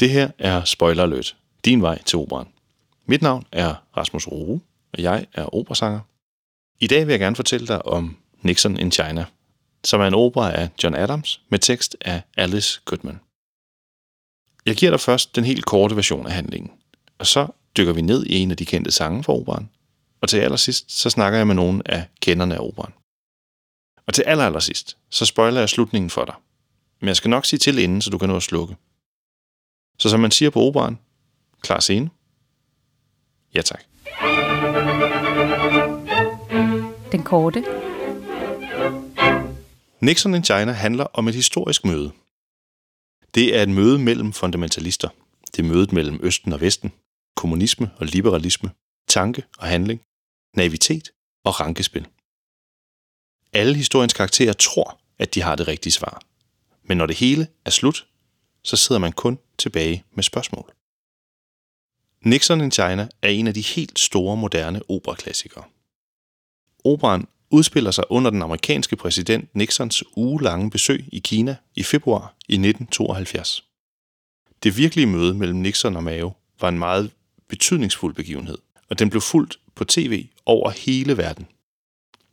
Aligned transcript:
Det 0.00 0.10
her 0.10 0.30
er 0.38 0.64
Spoiler 0.64 1.02
Alert, 1.02 1.36
din 1.64 1.82
vej 1.82 2.02
til 2.02 2.18
operan. 2.18 2.46
Mit 3.06 3.22
navn 3.22 3.44
er 3.52 3.74
Rasmus 3.96 4.26
Rue, 4.26 4.60
og 4.92 5.02
jeg 5.02 5.26
er 5.34 5.54
operasanger. 5.54 6.00
I 6.78 6.86
dag 6.86 7.06
vil 7.06 7.12
jeg 7.12 7.20
gerne 7.20 7.36
fortælle 7.36 7.66
dig 7.66 7.86
om 7.86 8.16
Nixon 8.42 8.76
in 8.76 8.92
China, 8.92 9.24
som 9.84 10.00
er 10.00 10.06
en 10.06 10.14
opera 10.14 10.52
af 10.52 10.68
John 10.82 10.94
Adams 10.94 11.40
med 11.48 11.58
tekst 11.58 11.96
af 12.00 12.22
Alice 12.36 12.80
Goodman. 12.84 13.20
Jeg 14.66 14.76
giver 14.76 14.90
dig 14.90 15.00
først 15.00 15.36
den 15.36 15.44
helt 15.44 15.64
korte 15.64 15.96
version 15.96 16.26
af 16.26 16.32
handlingen, 16.32 16.72
og 17.18 17.26
så 17.26 17.46
dykker 17.76 17.92
vi 17.92 18.00
ned 18.00 18.26
i 18.26 18.38
en 18.38 18.50
af 18.50 18.56
de 18.56 18.66
kendte 18.66 18.90
sange 18.90 19.24
fra 19.24 19.32
operan, 19.32 19.68
og 20.20 20.28
til 20.28 20.38
allersidst 20.38 21.00
så 21.00 21.10
snakker 21.10 21.38
jeg 21.38 21.46
med 21.46 21.54
nogle 21.54 21.82
af 21.86 22.04
kenderne 22.20 22.54
af 22.54 22.60
operan. 22.60 22.92
Og 24.06 24.14
til 24.14 24.22
aller, 24.22 24.46
aller 24.46 24.60
sidst, 24.60 24.96
så 25.10 25.26
spoiler 25.26 25.60
jeg 25.60 25.68
slutningen 25.68 26.10
for 26.10 26.24
dig. 26.24 26.34
Men 27.00 27.08
jeg 27.08 27.16
skal 27.16 27.30
nok 27.30 27.46
sige 27.46 27.58
til 27.58 27.78
inden, 27.78 28.02
så 28.02 28.10
du 28.10 28.18
kan 28.18 28.28
nå 28.28 28.36
at 28.36 28.42
slukke. 28.42 28.76
Så 30.00 30.08
som 30.08 30.20
man 30.20 30.30
siger 30.30 30.50
på 30.50 30.60
operan, 30.60 30.98
klar 31.60 31.80
scene. 31.80 32.10
Ja 33.54 33.62
tak. 33.62 33.84
Den 37.12 37.22
korte. 37.22 37.64
Nixon 40.00 40.34
in 40.34 40.44
China 40.44 40.72
handler 40.72 41.04
om 41.04 41.28
et 41.28 41.34
historisk 41.34 41.84
møde. 41.84 42.12
Det 43.34 43.56
er 43.56 43.62
et 43.62 43.68
møde 43.68 43.98
mellem 43.98 44.32
fundamentalister. 44.32 45.08
Det 45.56 45.58
er 45.58 45.68
mødet 45.68 45.92
mellem 45.92 46.20
Østen 46.22 46.52
og 46.52 46.60
Vesten, 46.60 46.92
kommunisme 47.36 47.90
og 47.96 48.06
liberalisme, 48.06 48.70
tanke 49.08 49.42
og 49.58 49.66
handling, 49.66 50.00
naivitet 50.56 51.10
og 51.44 51.60
rankespil. 51.60 52.06
Alle 53.52 53.74
historiens 53.74 54.12
karakterer 54.12 54.52
tror, 54.52 55.00
at 55.18 55.34
de 55.34 55.42
har 55.42 55.56
det 55.56 55.68
rigtige 55.68 55.92
svar. 55.92 56.22
Men 56.82 56.96
når 56.96 57.06
det 57.06 57.16
hele 57.16 57.46
er 57.64 57.70
slut, 57.70 58.06
så 58.62 58.76
sidder 58.76 59.00
man 59.00 59.12
kun 59.12 59.38
tilbage 59.58 60.04
med 60.14 60.22
spørgsmål. 60.22 60.72
Nixon 62.24 62.60
in 62.60 62.70
China 62.70 63.08
er 63.22 63.28
en 63.28 63.46
af 63.46 63.54
de 63.54 63.60
helt 63.60 63.98
store 63.98 64.36
moderne 64.36 64.80
operaklassikere. 64.88 65.64
Operan 66.84 67.26
udspiller 67.50 67.90
sig 67.90 68.04
under 68.10 68.30
den 68.30 68.42
amerikanske 68.42 68.96
præsident 68.96 69.54
Nixons 69.54 70.04
ugelange 70.16 70.70
besøg 70.70 71.04
i 71.12 71.18
Kina 71.18 71.56
i 71.74 71.82
februar 71.82 72.34
i 72.48 72.54
1972. 72.54 73.64
Det 74.62 74.76
virkelige 74.76 75.06
møde 75.06 75.34
mellem 75.34 75.58
Nixon 75.58 75.96
og 75.96 76.04
Mao 76.04 76.32
var 76.60 76.68
en 76.68 76.78
meget 76.78 77.10
betydningsfuld 77.48 78.14
begivenhed, 78.14 78.58
og 78.90 78.98
den 78.98 79.10
blev 79.10 79.20
fuldt 79.20 79.58
på 79.74 79.84
tv 79.84 80.26
over 80.46 80.70
hele 80.70 81.16
verden. 81.16 81.46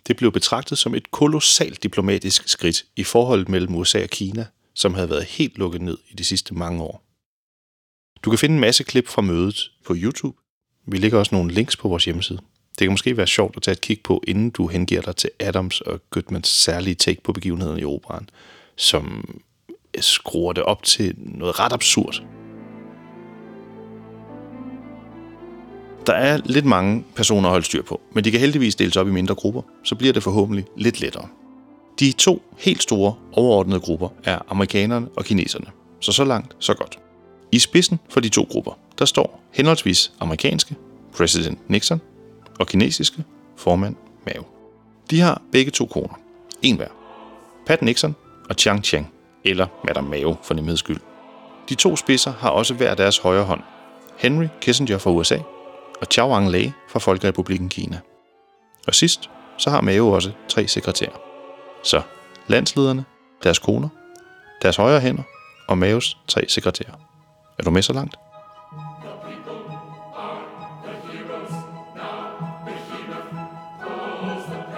Det 0.07 0.17
blev 0.17 0.31
betragtet 0.31 0.77
som 0.77 0.95
et 0.95 1.11
kolossalt 1.11 1.83
diplomatisk 1.83 2.47
skridt 2.47 2.85
i 2.95 3.03
forholdet 3.03 3.49
mellem 3.49 3.75
USA 3.75 4.03
og 4.03 4.09
Kina, 4.09 4.45
som 4.77 4.93
havde 4.93 5.09
været 5.09 5.23
helt 5.23 5.57
lukket 5.57 5.81
ned 5.81 5.97
i 6.09 6.15
de 6.15 6.23
sidste 6.23 6.53
mange 6.53 6.83
år. 6.83 7.03
Du 8.23 8.29
kan 8.29 8.39
finde 8.39 8.53
en 8.55 8.61
masse 8.61 8.83
klip 8.83 9.07
fra 9.07 9.21
mødet 9.21 9.71
på 9.85 9.93
YouTube. 9.97 10.37
Vi 10.85 10.97
lægger 10.97 11.19
også 11.19 11.35
nogle 11.35 11.51
links 11.51 11.77
på 11.77 11.87
vores 11.87 12.05
hjemmeside. 12.05 12.39
Det 12.69 12.85
kan 12.85 12.91
måske 12.91 13.17
være 13.17 13.27
sjovt 13.27 13.55
at 13.55 13.63
tage 13.63 13.73
et 13.73 13.81
kig 13.81 13.99
på, 14.03 14.23
inden 14.27 14.49
du 14.49 14.67
hengiver 14.67 15.01
dig 15.01 15.15
til 15.15 15.29
Adams 15.39 15.81
og 15.81 16.01
Goodmans 16.09 16.47
særlige 16.47 16.95
take 16.95 17.21
på 17.21 17.33
begivenheden 17.33 17.79
i 17.79 17.83
operan, 17.83 18.29
som 18.75 19.35
skruer 19.99 20.53
det 20.53 20.63
op 20.63 20.83
til 20.83 21.13
noget 21.17 21.59
ret 21.59 21.73
absurd. 21.73 22.23
Der 26.05 26.13
er 26.13 26.41
lidt 26.45 26.65
mange 26.65 27.05
personer 27.15 27.47
at 27.47 27.51
holde 27.51 27.65
styr 27.65 27.81
på, 27.81 28.01
men 28.13 28.23
de 28.23 28.31
kan 28.31 28.39
heldigvis 28.39 28.75
deles 28.75 28.97
op 28.97 29.07
i 29.07 29.11
mindre 29.11 29.35
grupper, 29.35 29.61
så 29.83 29.95
bliver 29.95 30.13
det 30.13 30.23
forhåbentlig 30.23 30.65
lidt 30.77 30.99
lettere. 30.99 31.29
De 31.99 32.11
to 32.11 32.41
helt 32.57 32.83
store 32.83 33.15
overordnede 33.33 33.79
grupper 33.79 34.09
er 34.23 34.39
amerikanerne 34.49 35.07
og 35.15 35.25
kineserne, 35.25 35.65
så 35.99 36.11
så 36.11 36.23
langt, 36.23 36.55
så 36.59 36.73
godt. 36.73 36.99
I 37.51 37.59
spidsen 37.59 37.99
for 38.09 38.19
de 38.19 38.29
to 38.29 38.47
grupper, 38.51 38.71
der 38.99 39.05
står 39.05 39.43
henholdsvis 39.51 40.11
amerikanske, 40.19 40.75
præsident 41.13 41.69
Nixon, 41.69 42.01
og 42.59 42.67
kinesiske, 42.67 43.23
formand 43.55 43.95
Mao. 44.25 44.43
De 45.09 45.19
har 45.19 45.41
begge 45.51 45.71
to 45.71 45.85
koner, 45.85 46.19
en 46.61 46.75
hver. 46.75 46.87
Pat 47.65 47.81
Nixon 47.81 48.15
og 48.49 48.55
Chiang 48.55 48.83
Cheng, 48.83 49.13
eller 49.45 49.67
Madame 49.87 50.09
Mao 50.09 50.35
for 50.43 50.53
nemheds 50.53 50.79
skyld. 50.79 50.99
De 51.69 51.75
to 51.75 51.95
spidser 51.95 52.31
har 52.31 52.49
også 52.49 52.73
hver 52.73 52.95
deres 52.95 53.17
højre 53.17 53.43
hånd. 53.43 53.61
Henry 54.17 54.47
Kissinger 54.61 54.97
fra 54.97 55.11
USA 55.11 55.37
og 56.01 56.07
Chao 56.11 56.33
Ang-lei 56.33 56.71
fra 56.89 56.99
Folkerepubliken 56.99 57.69
Kina. 57.69 57.99
Og 58.87 58.95
sidst, 58.95 59.29
så 59.57 59.69
har 59.69 59.81
Mao 59.81 60.11
også 60.11 60.31
tre 60.49 60.67
sekretærer. 60.67 61.26
Så 61.87 62.01
landslederne, 62.47 63.05
deres 63.43 63.59
koner, 63.59 63.89
deres 64.61 64.75
højre 64.75 64.99
hænder 64.99 65.23
og 65.67 65.77
Maos 65.77 66.17
tre 66.27 66.45
sekretærer. 66.47 66.93
Er 67.59 67.63
du 67.63 67.71
med 67.71 67.81
så 67.81 67.93
langt? 67.93 68.15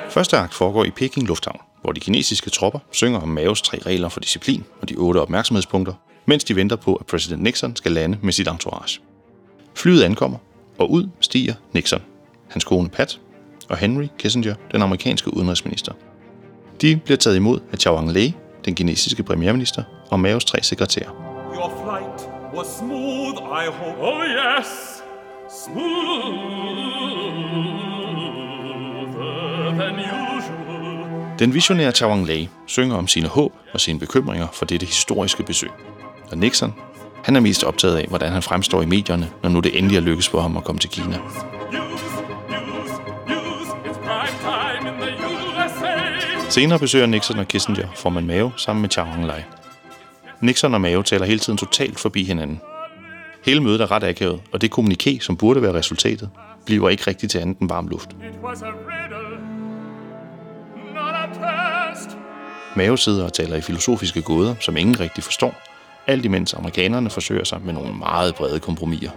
Første 0.10 0.38
akt 0.38 0.54
foregår 0.54 0.86
i 0.86 0.90
Peking 0.90 1.28
Lufthavn, 1.28 1.60
hvor 1.82 1.92
de 1.92 2.00
kinesiske 2.00 2.50
tropper 2.50 2.80
synger 2.92 3.20
om 3.20 3.28
Maos 3.28 3.62
tre 3.62 3.78
regler 3.86 4.10
for 4.10 4.20
disciplin 4.20 4.66
og 4.82 4.90
de 4.90 4.96
otte 4.96 5.22
opmærksomhedspunkter, 5.22 5.94
mens 6.26 6.44
de 6.44 6.56
venter 6.56 6.76
på, 6.76 6.96
at 6.96 7.06
præsident 7.06 7.44
Nixon 7.44 7.76
skal 7.76 7.92
lande 7.92 8.18
med 8.22 8.34
sit 8.34 8.48
entourage. 8.48 9.00
Flyet 9.76 10.04
ankommer, 10.04 10.38
og 10.78 10.92
ud 10.92 11.10
stiger 11.20 11.54
Nixon, 11.74 12.02
hans 12.50 12.64
kone 12.64 12.90
Pat 12.90 13.20
og 13.70 13.78
Henry 13.78 14.08
Kissinger, 14.18 14.56
den 14.72 14.82
amerikanske 14.82 15.34
udenrigsminister. 15.34 15.94
De 16.82 16.96
bliver 17.06 17.18
taget 17.18 17.36
imod 17.36 17.60
af 17.72 17.78
Chao 17.78 17.98
Ang-lei, 17.98 18.34
den 18.66 18.76
kinesiske 18.76 19.24
premierminister, 19.24 19.84
og 20.12 20.20
Maos 20.20 20.46
tre 20.46 20.64
sekretærer. 20.64 21.10
Your 21.56 21.72
flight 21.84 22.30
was 22.56 22.68
smooth, 22.80 23.38
I 23.64 23.66
hope. 23.72 24.00
Oh, 24.02 24.24
yes. 24.26 24.68
Smoother 25.66 25.90
than 29.80 29.96
usual. 30.38 31.40
Den 31.40 31.54
visionære 31.54 31.92
Chao 31.92 32.12
Ang-lei 32.12 32.50
synger 32.68 32.96
om 32.96 33.08
sine 33.08 33.28
håb 33.28 33.54
og 33.74 33.80
sine 33.80 34.00
bekymringer 34.00 34.48
for 34.54 34.66
dette 34.66 34.86
historiske 34.86 35.44
besøg. 35.44 35.70
Og 36.32 36.38
Nixon, 36.38 36.74
han 37.24 37.36
er 37.36 37.40
mest 37.40 37.64
optaget 37.64 37.98
af, 37.98 38.06
hvordan 38.10 38.32
han 38.32 38.42
fremstår 38.42 38.82
i 38.82 38.86
medierne, 38.86 39.30
når 39.44 39.50
nu 39.50 39.60
det 39.60 39.78
endelig 39.78 39.98
er 39.98 40.02
lykkes 40.02 40.30
for 40.30 40.42
ham 40.42 40.58
at 40.58 40.64
komme 40.64 40.80
til 40.80 40.90
Kina. 40.90 41.18
Senere 46.50 46.80
besøger 46.80 47.06
Nixon 47.06 47.40
og 47.40 47.48
Kissinger 47.48 47.88
formand 47.96 48.26
Mao 48.26 48.52
sammen 48.58 48.82
med 48.82 48.90
Chao 48.90 49.06
Ang-lei. 49.06 49.42
Nixon 50.42 50.74
og 50.74 50.82
Mao 50.82 51.02
taler 51.02 51.26
hele 51.26 51.40
tiden 51.40 51.58
totalt 51.58 52.00
forbi 52.00 52.24
hinanden. 52.24 52.62
Hele 53.46 53.64
mødet 53.64 53.82
er 53.82 53.92
ret 53.92 54.04
akavet, 54.04 54.42
og 54.52 54.62
det 54.62 54.72
kommuniké, 54.80 55.20
som 55.20 55.38
burde 55.38 55.62
være 55.62 55.74
resultatet, 55.74 56.30
bliver 56.66 56.90
ikke 56.90 57.04
rigtigt 57.08 57.32
til 57.32 57.40
andet 57.40 57.60
end 57.60 57.70
varm 57.70 57.88
luft. 57.88 58.10
Mao 62.76 62.96
sidder 62.96 63.26
og 63.26 63.34
taler 63.34 63.56
i 63.56 63.62
filosofiske 63.62 64.22
gåder, 64.22 64.56
som 64.60 64.78
ingen 64.78 65.00
rigtig 65.00 65.24
forstår, 65.24 65.62
alt 66.08 66.26
imens 66.26 66.54
amerikanerne 66.54 67.10
forsøger 67.10 67.44
sig 67.44 67.62
med 67.62 67.74
nogle 67.74 67.94
meget 67.94 68.36
brede 68.36 68.60
kompromiser. 68.60 69.12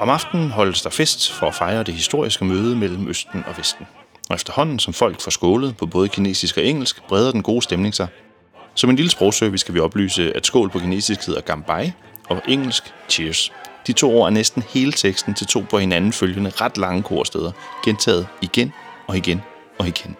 Om 0.00 0.08
aftenen 0.08 0.50
holdes 0.50 0.82
der 0.82 0.90
fest 0.90 1.32
for 1.32 1.46
at 1.46 1.54
fejre 1.54 1.82
det 1.82 1.94
historiske 1.94 2.44
møde 2.44 2.76
mellem 2.76 3.08
Østen 3.08 3.44
og 3.46 3.58
Vesten. 3.58 3.86
Og 4.30 4.34
efterhånden, 4.34 4.78
som 4.78 4.94
folk 4.94 5.20
får 5.20 5.30
skålet 5.30 5.76
på 5.76 5.86
både 5.86 6.08
kinesisk 6.08 6.56
og 6.56 6.64
engelsk, 6.64 7.02
breder 7.08 7.32
den 7.32 7.42
gode 7.42 7.62
stemning 7.62 7.94
sig. 7.94 8.06
Som 8.74 8.90
en 8.90 8.96
lille 8.96 9.10
sprogservice 9.10 9.60
skal 9.60 9.74
vi 9.74 9.80
oplyse, 9.80 10.36
at 10.36 10.46
skål 10.46 10.70
på 10.70 10.78
kinesisk 10.78 11.26
hedder 11.26 11.40
gambai, 11.40 11.92
og 12.28 12.42
engelsk 12.48 12.94
cheers. 13.08 13.52
De 13.86 13.92
to 13.92 14.18
ord 14.18 14.26
er 14.26 14.30
næsten 14.30 14.62
hele 14.68 14.92
teksten 14.92 15.34
til 15.34 15.46
to 15.46 15.64
på 15.70 15.78
hinanden 15.78 16.12
følgende 16.12 16.50
ret 16.50 16.78
lange 16.78 17.02
korsteder, 17.02 17.52
gentaget 17.84 18.26
igen 18.42 18.72
og 19.06 19.16
igen 19.16 19.42
og 19.78 19.88
igen. 19.88 20.16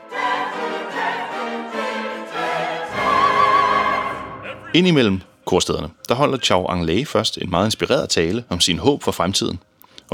Indimellem 4.75 5.21
korstederne, 5.45 5.89
der 6.09 6.15
holder 6.15 6.39
Chao 6.39 6.67
Ang-lei 6.67 7.05
først 7.05 7.39
en 7.39 7.51
meget 7.51 7.67
inspireret 7.67 8.09
tale 8.09 8.45
om 8.49 8.61
sin 8.61 8.79
håb 8.79 9.03
for 9.03 9.13
fremtiden. 9.13 9.59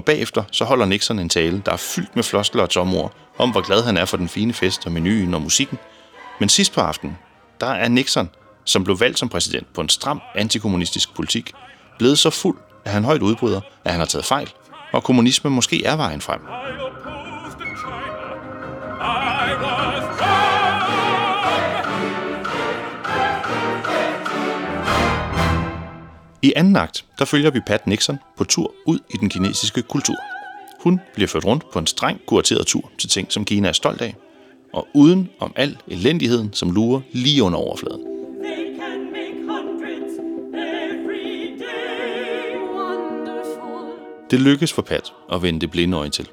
Og 0.00 0.04
bagefter 0.04 0.44
så 0.52 0.64
holder 0.64 0.86
Nixon 0.86 1.18
en 1.18 1.28
tale, 1.28 1.62
der 1.66 1.72
er 1.72 1.76
fyldt 1.76 2.16
med 2.16 2.24
floskler 2.24 2.62
og 2.62 2.70
tomord, 2.70 3.12
om 3.38 3.50
hvor 3.50 3.60
glad 3.60 3.82
han 3.82 3.96
er 3.96 4.04
for 4.04 4.16
den 4.16 4.28
fine 4.28 4.52
fest 4.52 4.86
og 4.86 4.92
menuen 4.92 5.34
og 5.34 5.42
musikken. 5.42 5.78
Men 6.38 6.48
sidst 6.48 6.72
på 6.72 6.80
aftenen, 6.80 7.18
der 7.60 7.66
er 7.66 7.88
Nixon, 7.88 8.30
som 8.64 8.84
blev 8.84 9.00
valgt 9.00 9.18
som 9.18 9.28
præsident 9.28 9.72
på 9.74 9.80
en 9.80 9.88
stram 9.88 10.20
antikommunistisk 10.34 11.14
politik, 11.14 11.52
blevet 11.98 12.18
så 12.18 12.30
fuld, 12.30 12.58
at 12.84 12.92
han 12.92 13.04
højt 13.04 13.22
udbryder, 13.22 13.60
at 13.84 13.90
han 13.90 14.00
har 14.00 14.06
taget 14.06 14.24
fejl, 14.24 14.52
og 14.92 15.04
kommunisme 15.04 15.50
måske 15.50 15.84
er 15.84 15.96
vejen 15.96 16.20
frem. 16.20 16.40
I 26.42 26.52
anden 26.56 26.76
akt, 26.76 27.04
der 27.18 27.24
følger 27.24 27.50
vi 27.50 27.60
Pat 27.60 27.86
Nixon 27.86 28.18
på 28.36 28.44
tur 28.44 28.74
ud 28.86 28.98
i 29.10 29.16
den 29.16 29.28
kinesiske 29.28 29.82
kultur. 29.82 30.16
Hun 30.80 31.00
bliver 31.14 31.28
ført 31.28 31.44
rundt 31.44 31.70
på 31.72 31.78
en 31.78 31.86
streng 31.86 32.20
kurateret 32.26 32.66
tur 32.66 32.90
til 32.98 33.08
ting, 33.08 33.32
som 33.32 33.44
Kina 33.44 33.68
er 33.68 33.72
stolt 33.72 34.00
af, 34.00 34.16
og 34.72 34.88
uden 34.94 35.30
om 35.38 35.52
al 35.56 35.76
elendigheden, 35.88 36.52
som 36.52 36.70
lurer 36.70 37.00
lige 37.12 37.42
under 37.42 37.58
overfladen. 37.58 38.00
Det 44.30 44.40
lykkes 44.40 44.72
for 44.72 44.82
Pat 44.82 45.12
at 45.32 45.42
vende 45.42 45.60
det 45.60 45.70
blinde 45.70 45.96
øje 45.96 46.10
til. 46.10 46.28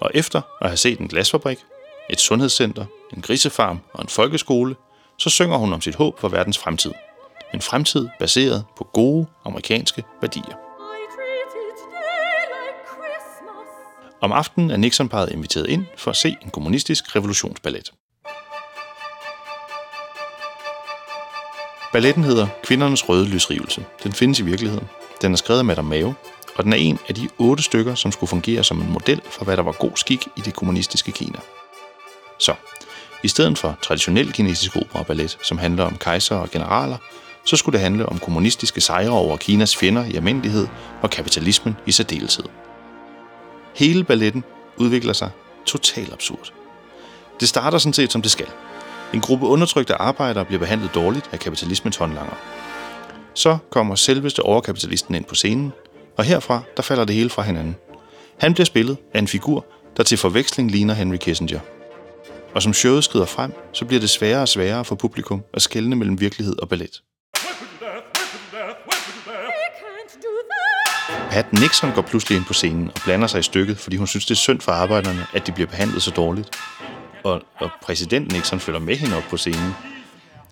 Og 0.00 0.10
efter 0.14 0.40
at 0.60 0.68
have 0.68 0.76
set 0.76 0.98
en 0.98 1.08
glasfabrik, 1.08 1.58
et 2.10 2.20
sundhedscenter, 2.20 2.84
en 3.16 3.22
grisefarm 3.22 3.78
og 3.92 4.02
en 4.02 4.08
folkeskole, 4.08 4.74
så 5.18 5.30
synger 5.30 5.56
hun 5.56 5.72
om 5.72 5.80
sit 5.80 5.94
håb 5.94 6.20
for 6.20 6.28
verdens 6.28 6.58
fremtid– 6.58 6.92
en 7.54 7.60
fremtid 7.60 8.08
baseret 8.18 8.64
på 8.76 8.84
gode 8.84 9.26
amerikanske 9.44 10.04
værdier. 10.20 10.54
Om 14.20 14.32
aftenen 14.32 14.70
er 14.70 14.76
Nixon-paret 14.76 15.32
inviteret 15.32 15.66
ind 15.66 15.86
for 15.96 16.10
at 16.10 16.16
se 16.16 16.36
en 16.42 16.50
kommunistisk 16.50 17.16
revolutionsballet. 17.16 17.92
Balletten 21.92 22.24
hedder 22.24 22.46
Kvindernes 22.62 23.08
Røde 23.08 23.28
Lysrivelse. 23.28 23.84
Den 24.04 24.12
findes 24.12 24.40
i 24.40 24.42
virkeligheden. 24.42 24.88
Den 25.22 25.32
er 25.32 25.36
skrevet 25.36 25.58
af 25.58 25.64
Madame 25.64 25.88
Mao, 25.88 26.14
og 26.56 26.64
den 26.64 26.72
er 26.72 26.76
en 26.76 26.98
af 27.08 27.14
de 27.14 27.28
otte 27.38 27.62
stykker, 27.62 27.94
som 27.94 28.12
skulle 28.12 28.30
fungere 28.30 28.64
som 28.64 28.80
en 28.80 28.92
model 28.92 29.20
for, 29.30 29.44
hvad 29.44 29.56
der 29.56 29.62
var 29.62 29.72
god 29.72 29.96
skik 29.96 30.28
i 30.36 30.40
det 30.40 30.54
kommunistiske 30.54 31.12
Kina. 31.12 31.38
Så, 32.38 32.54
i 33.22 33.28
stedet 33.28 33.58
for 33.58 33.78
traditionel 33.82 34.32
kinesisk 34.32 34.76
opera 34.76 34.98
og 34.98 35.06
ballet, 35.06 35.38
som 35.42 35.58
handler 35.58 35.84
om 35.84 35.96
kejser 35.98 36.36
og 36.36 36.50
generaler, 36.50 36.96
så 37.48 37.56
skulle 37.56 37.72
det 37.72 37.82
handle 37.82 38.06
om 38.06 38.18
kommunistiske 38.18 38.80
sejre 38.80 39.10
over 39.10 39.36
Kinas 39.36 39.76
fjender 39.76 40.04
i 40.04 40.16
almindelighed 40.16 40.66
og 41.02 41.10
kapitalismen 41.10 41.76
i 41.86 41.92
særdeleshed. 41.92 42.44
Hele 43.74 44.04
balletten 44.04 44.44
udvikler 44.76 45.12
sig 45.12 45.30
totalt 45.66 46.12
absurd. 46.12 46.52
Det 47.40 47.48
starter 47.48 47.78
sådan 47.78 47.92
set 47.92 48.12
som 48.12 48.22
det 48.22 48.30
skal. 48.30 48.46
En 49.14 49.20
gruppe 49.20 49.46
undertrykte 49.46 49.94
arbejdere 49.94 50.44
bliver 50.44 50.58
behandlet 50.58 50.94
dårligt 50.94 51.28
af 51.32 51.38
kapitalismens 51.38 51.96
håndlanger. 51.96 52.34
Så 53.34 53.58
kommer 53.70 53.94
selveste 53.94 54.40
overkapitalisten 54.40 55.14
ind 55.14 55.24
på 55.24 55.34
scenen, 55.34 55.72
og 56.16 56.24
herfra 56.24 56.62
der 56.76 56.82
falder 56.82 57.04
det 57.04 57.14
hele 57.14 57.30
fra 57.30 57.42
hinanden. 57.42 57.76
Han 58.38 58.54
bliver 58.54 58.66
spillet 58.66 58.96
af 59.14 59.18
en 59.18 59.28
figur, 59.28 59.66
der 59.96 60.02
til 60.02 60.18
forveksling 60.18 60.70
ligner 60.70 60.94
Henry 60.94 61.16
Kissinger. 61.16 61.60
Og 62.54 62.62
som 62.62 62.72
showet 62.72 63.04
skrider 63.04 63.26
frem, 63.26 63.52
så 63.72 63.84
bliver 63.84 64.00
det 64.00 64.10
sværere 64.10 64.42
og 64.42 64.48
sværere 64.48 64.84
for 64.84 64.94
publikum 64.94 65.42
at 65.54 65.62
skelne 65.62 65.96
mellem 65.96 66.20
virkelighed 66.20 66.58
og 66.58 66.68
ballet. 66.68 67.02
Pat 71.30 71.52
Nixon 71.52 71.92
går 71.92 72.02
pludselig 72.02 72.36
ind 72.36 72.44
på 72.44 72.52
scenen 72.52 72.88
og 72.94 73.00
blander 73.04 73.26
sig 73.26 73.38
i 73.38 73.42
stykket, 73.42 73.78
fordi 73.78 73.96
hun 73.96 74.06
synes, 74.06 74.26
det 74.26 74.30
er 74.30 74.36
synd 74.36 74.60
for 74.60 74.72
arbejderne, 74.72 75.26
at 75.32 75.46
de 75.46 75.52
bliver 75.52 75.66
behandlet 75.66 76.02
så 76.02 76.10
dårligt. 76.10 76.50
Og, 77.24 77.42
og 77.58 77.70
præsident 77.82 78.32
Nixon 78.32 78.60
følger 78.60 78.80
med 78.80 78.96
hende 78.96 79.16
op 79.16 79.22
på 79.30 79.36
scenen. 79.36 79.74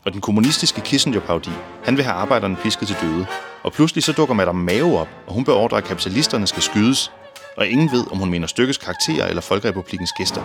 Og 0.05 0.13
den 0.13 0.21
kommunistiske 0.21 0.81
Kissinger-parodi, 0.81 1.51
han 1.85 1.97
vil 1.97 2.05
have 2.05 2.15
arbejderne 2.15 2.57
pisket 2.57 2.89
til 2.89 2.97
døde. 3.01 3.27
Og 3.63 3.73
pludselig 3.73 4.05
så 4.05 4.13
dukker 4.13 4.35
Madame 4.35 4.63
Mao 4.65 4.97
op, 4.97 5.09
og 5.27 5.35
hun 5.35 5.45
beordrer, 5.45 5.79
at 5.79 5.85
kapitalisterne 5.85 6.47
skal 6.47 6.63
skydes. 6.63 7.13
Og 7.57 7.67
ingen 7.67 7.93
ved, 7.93 8.05
om 8.13 8.19
hun 8.19 8.31
mener 8.31 8.47
stykkets 8.47 8.79
karakterer 8.79 9.27
eller 9.27 9.43
Folkerepublikens 9.43 10.13
gæster. 10.13 10.43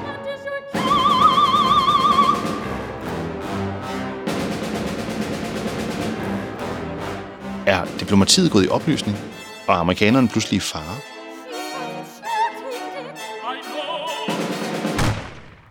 Er 7.66 7.86
diplomatiet 8.00 8.52
gået 8.52 8.66
i 8.66 8.68
opløsning, 8.68 9.18
og 9.72 9.80
amerikaneren 9.80 10.28
pludselig 10.28 10.58
i 10.58 10.60
fare. 10.60 10.98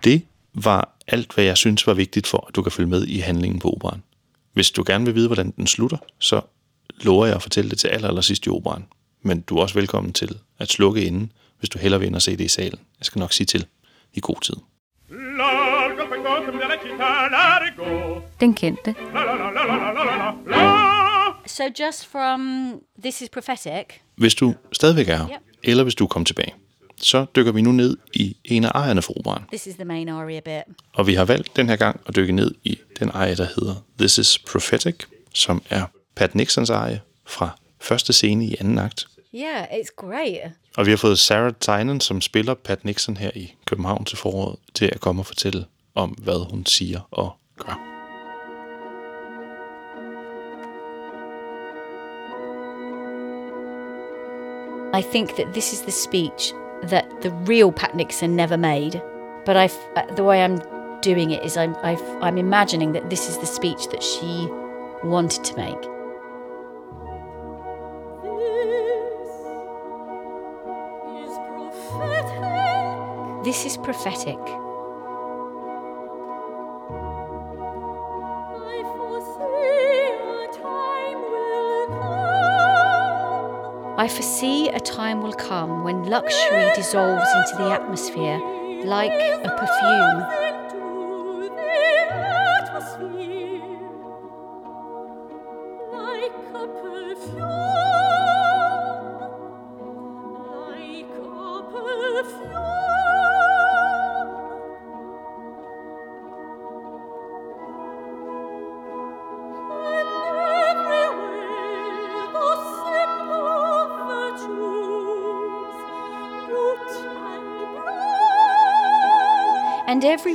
Det 0.04 0.22
var 0.54 0.96
alt, 1.06 1.34
hvad 1.34 1.44
jeg 1.44 1.56
synes 1.56 1.86
var 1.86 1.94
vigtigt 1.94 2.26
for, 2.26 2.44
at 2.48 2.54
du 2.56 2.62
kan 2.62 2.72
følge 2.72 2.88
med 2.88 3.06
i 3.06 3.18
handlingen 3.18 3.60
på 3.60 3.70
operan. 3.70 4.02
Hvis 4.52 4.70
du 4.70 4.84
gerne 4.86 5.04
vil 5.04 5.14
vide, 5.14 5.28
hvordan 5.28 5.50
den 5.50 5.66
slutter, 5.66 5.98
så 6.18 6.40
lover 7.00 7.26
jeg 7.26 7.34
at 7.34 7.42
fortælle 7.42 7.70
det 7.70 7.78
til 7.78 7.88
aller, 7.88 8.08
aller 8.08 8.20
sidst 8.20 8.46
i 8.46 8.48
operan. 8.48 8.84
Men 9.22 9.40
du 9.40 9.56
er 9.56 9.62
også 9.62 9.74
velkommen 9.74 10.12
til 10.12 10.38
at 10.58 10.68
slukke 10.68 11.04
inden, 11.04 11.32
hvis 11.58 11.70
du 11.70 11.78
hellere 11.78 12.00
vil 12.00 12.06
ind 12.06 12.14
og 12.14 12.22
se 12.22 12.36
det 12.36 12.44
i 12.44 12.48
salen. 12.48 12.80
Jeg 12.98 13.06
skal 13.06 13.18
nok 13.18 13.32
sige 13.32 13.46
til 13.46 13.66
i 14.12 14.20
god 14.20 14.40
tid. 14.42 14.56
Den 18.40 18.54
kendte. 18.54 18.94
La, 19.14 19.24
la, 19.24 19.34
la, 19.34 19.50
la, 19.50 19.92
la, 19.92 19.92
la, 19.92 20.32
la. 20.46 20.99
So 21.50 21.64
just 21.84 22.06
from 22.06 22.72
This 23.02 23.22
is 23.22 23.28
Prophetic. 23.28 23.84
Hvis 24.16 24.34
du 24.34 24.54
stadigvæk 24.72 25.08
er 25.08 25.16
her, 25.16 25.26
Ja. 25.28 25.36
eller 25.62 25.82
hvis 25.82 25.94
du 25.94 26.06
kommer 26.06 26.24
tilbage, 26.24 26.54
så 26.96 27.26
dykker 27.36 27.52
vi 27.52 27.62
nu 27.62 27.72
ned 27.72 27.96
i 28.14 28.36
en 28.44 28.64
af 28.64 28.70
ejerne 28.74 29.02
for 29.02 29.18
operan. 29.18 29.42
This 29.48 29.66
is 29.66 29.74
the 29.74 29.84
main 29.84 30.08
aria 30.08 30.40
bit. 30.40 30.76
Og 30.92 31.06
vi 31.06 31.14
har 31.14 31.24
valgt 31.24 31.56
den 31.56 31.68
her 31.68 31.76
gang 31.76 32.00
at 32.06 32.16
dykke 32.16 32.32
ned 32.32 32.54
i 32.64 32.78
den 32.98 33.10
arie, 33.10 33.34
der 33.36 33.44
hedder 33.56 33.74
This 33.98 34.18
is 34.18 34.38
Prophetic, 34.38 34.94
som 35.34 35.62
er 35.70 35.86
Pat 36.16 36.34
Nixons 36.34 36.70
arie 36.70 37.00
fra 37.26 37.58
første 37.80 38.12
scene 38.12 38.44
i 38.46 38.56
anden 38.60 38.78
akt. 38.78 39.06
Yeah, 39.34 39.64
it's 39.64 39.94
great. 39.96 40.50
Og 40.76 40.86
vi 40.86 40.90
har 40.90 40.96
fået 40.96 41.18
Sarah 41.18 41.52
Tynan, 41.60 42.00
som 42.00 42.20
spiller 42.20 42.54
Pat 42.54 42.84
Nixon 42.84 43.16
her 43.16 43.30
i 43.34 43.54
København 43.64 44.04
til 44.04 44.18
foråret, 44.18 44.56
til 44.74 44.84
at 44.92 45.00
komme 45.00 45.22
og 45.22 45.26
fortælle 45.26 45.64
om, 45.94 46.10
hvad 46.10 46.50
hun 46.50 46.66
siger 46.66 47.00
og 47.10 47.32
gør. 47.58 47.89
I 54.92 55.02
think 55.02 55.36
that 55.36 55.54
this 55.54 55.72
is 55.72 55.82
the 55.82 55.92
speech 55.92 56.52
that 56.82 57.20
the 57.20 57.30
real 57.30 57.70
Pat 57.72 57.94
Nixon 57.94 58.34
never 58.34 58.56
made. 58.56 59.00
But 59.44 59.56
I, 59.56 59.70
uh, 59.96 60.14
the 60.14 60.24
way 60.24 60.42
I'm 60.42 60.60
doing 61.00 61.30
it 61.30 61.44
is 61.44 61.56
I'm, 61.56 61.76
I've, 61.76 62.02
I'm 62.20 62.38
imagining 62.38 62.92
that 62.92 63.08
this 63.08 63.28
is 63.28 63.38
the 63.38 63.46
speech 63.46 63.88
that 63.88 64.02
she 64.02 64.48
wanted 65.04 65.44
to 65.44 65.56
make. 65.56 65.80
This 73.44 73.64
is 73.64 73.76
prophetic. 73.78 74.38
I 84.00 84.08
foresee 84.08 84.70
a 84.70 84.80
time 84.80 85.20
will 85.20 85.34
come 85.34 85.84
when 85.84 86.04
luxury 86.04 86.70
dissolves 86.74 87.28
into 87.34 87.62
the 87.62 87.70
atmosphere 87.70 88.38
like 88.82 89.12
a 89.12 89.50
perfume. 89.58 90.59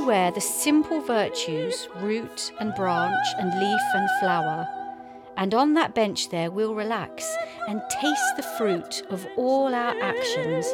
Everywhere 0.06 0.30
the 0.30 0.40
simple 0.40 1.00
virtues, 1.00 1.88
root 1.96 2.52
and 2.60 2.72
branch 2.76 3.26
and 3.40 3.48
leaf 3.58 3.80
and 3.92 4.08
flower. 4.20 4.64
And 5.36 5.52
on 5.52 5.74
that 5.74 5.96
bench 5.96 6.28
there 6.28 6.48
we'll 6.48 6.76
relax 6.76 7.28
and 7.66 7.82
taste 8.00 8.36
the 8.36 8.44
fruit 8.56 9.02
of 9.10 9.26
all 9.36 9.74
our 9.74 10.00
actions. 10.00 10.66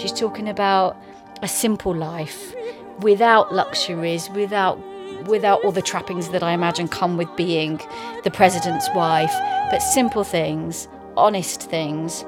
She's 0.00 0.12
talking 0.12 0.48
about 0.48 0.96
a 1.42 1.48
simple 1.48 1.92
life 1.92 2.54
without 3.00 3.52
luxuries, 3.52 4.30
without 4.30 4.78
without 5.26 5.64
all 5.64 5.72
the 5.72 5.82
trappings 5.82 6.28
that 6.30 6.42
I 6.42 6.52
imagine 6.52 6.88
come 6.88 7.16
with 7.16 7.34
being 7.36 7.80
the 8.24 8.30
president's 8.30 8.88
wife, 8.94 9.32
but 9.70 9.78
simple 9.80 10.24
things, 10.24 10.88
honest 11.16 11.62
things. 11.62 12.24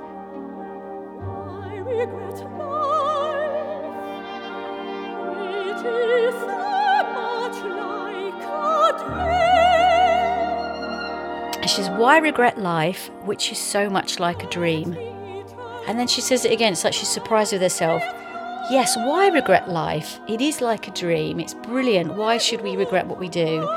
I 1.27 1.77
regret 1.77 2.39
life. 2.49 3.85
It 5.43 6.25
is 6.25 6.35
so 6.41 7.13
much 7.13 7.57
like 7.65 8.43
a 8.43 9.05
dream. 9.05 9.21
And 11.61 11.69
she 11.71 11.77
says, 11.77 11.91
Why 11.91 12.19
regret 12.19 12.59
life, 12.59 13.11
which 13.25 13.53
is 13.53 13.59
so 13.59 13.91
much 13.91 14.19
like 14.19 14.43
a 14.43 14.49
dream? 14.49 14.97
And 15.87 15.99
then 15.99 16.07
she 16.07 16.21
says 16.23 16.45
it 16.45 16.53
again, 16.53 16.73
it's 16.73 16.85
like 16.85 16.95
she's 16.95 17.09
surprised 17.09 17.53
with 17.53 17.61
herself. 17.61 18.03
Yes, 18.71 18.97
why 18.97 19.28
regret 19.28 19.68
life? 19.68 20.18
It 20.26 20.40
is 20.40 20.62
like 20.62 20.88
a 20.88 20.90
dream. 20.90 21.38
It's 21.38 21.52
brilliant. 21.52 22.14
Why 22.14 22.38
should 22.38 22.62
we 22.62 22.76
regret 22.76 23.06
what 23.06 23.18
we 23.18 23.28
do? 23.28 23.68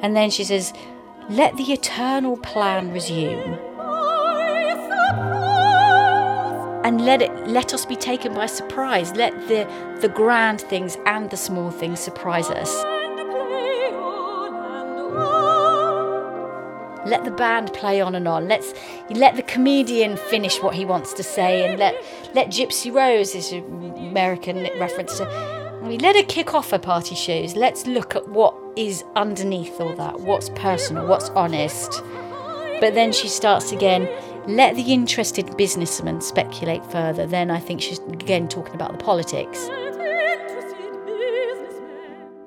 And 0.00 0.14
then 0.14 0.30
she 0.30 0.44
says, 0.44 0.72
Let 1.28 1.56
the 1.56 1.72
eternal 1.72 2.36
plan 2.36 2.92
resume. 2.92 3.58
And 6.84 7.04
let 7.04 7.22
it 7.22 7.48
let 7.48 7.74
us 7.74 7.84
be 7.84 7.96
taken 7.96 8.34
by 8.34 8.46
surprise. 8.46 9.14
Let 9.14 9.32
the 9.48 9.66
the 10.00 10.08
grand 10.08 10.60
things 10.60 10.96
and 11.06 11.30
the 11.30 11.36
small 11.36 11.70
things 11.70 11.98
surprise 11.98 12.50
us. 12.50 13.01
Let 17.12 17.26
the 17.26 17.30
band 17.30 17.74
play 17.74 18.00
on 18.00 18.14
and 18.14 18.26
on. 18.26 18.48
Let's 18.48 18.72
let 19.10 19.36
the 19.36 19.42
comedian 19.42 20.16
finish 20.16 20.62
what 20.62 20.74
he 20.74 20.86
wants 20.86 21.12
to 21.12 21.22
say, 21.22 21.68
and 21.68 21.78
let 21.78 21.94
let 22.34 22.48
Gypsy 22.48 22.90
Rose 22.90 23.34
is 23.34 23.52
an 23.52 23.94
American 23.98 24.56
reference 24.80 25.18
to. 25.18 25.26
Mean, 25.82 26.00
let 26.00 26.16
her 26.16 26.22
kick 26.22 26.54
off 26.54 26.70
her 26.70 26.78
party 26.78 27.14
shoes. 27.14 27.54
Let's 27.54 27.86
look 27.86 28.16
at 28.16 28.26
what 28.28 28.56
is 28.76 29.04
underneath 29.14 29.78
all 29.78 29.94
that. 29.96 30.20
What's 30.20 30.48
personal? 30.54 31.06
What's 31.06 31.28
honest? 31.30 32.02
But 32.80 32.94
then 32.94 33.12
she 33.12 33.28
starts 33.28 33.72
again. 33.72 34.08
Let 34.46 34.74
the 34.74 34.90
interested 34.90 35.54
businessman 35.58 36.22
speculate 36.22 36.82
further. 36.90 37.26
Then 37.26 37.50
I 37.50 37.60
think 37.60 37.82
she's 37.82 37.98
again 37.98 38.48
talking 38.48 38.74
about 38.74 38.92
the 38.92 39.04
politics 39.04 39.68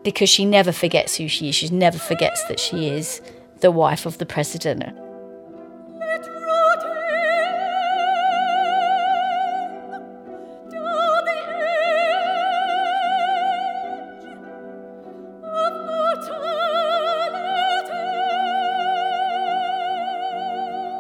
because 0.02 0.30
she 0.30 0.44
never 0.44 0.72
forgets 0.72 1.18
who 1.18 1.28
she 1.28 1.50
is. 1.50 1.56
She 1.56 1.70
never 1.70 2.00
forgets 2.00 2.44
that 2.46 2.60
she 2.60 2.90
is 2.90 3.22
the 3.60 3.72
wife 3.72 4.06
of 4.06 4.18
the 4.18 4.26
president. 4.26 4.98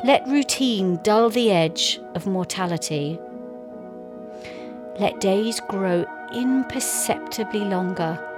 let 0.05 0.27
routine 0.27 0.97
dull 1.01 1.31
the 1.31 1.51
edge 1.51 1.99
of 2.13 2.27
mortality. 2.27 3.19
Let 4.99 5.19
days 5.19 5.59
grow 5.61 6.05
imperceptibly 6.31 7.61
longer. 7.61 8.34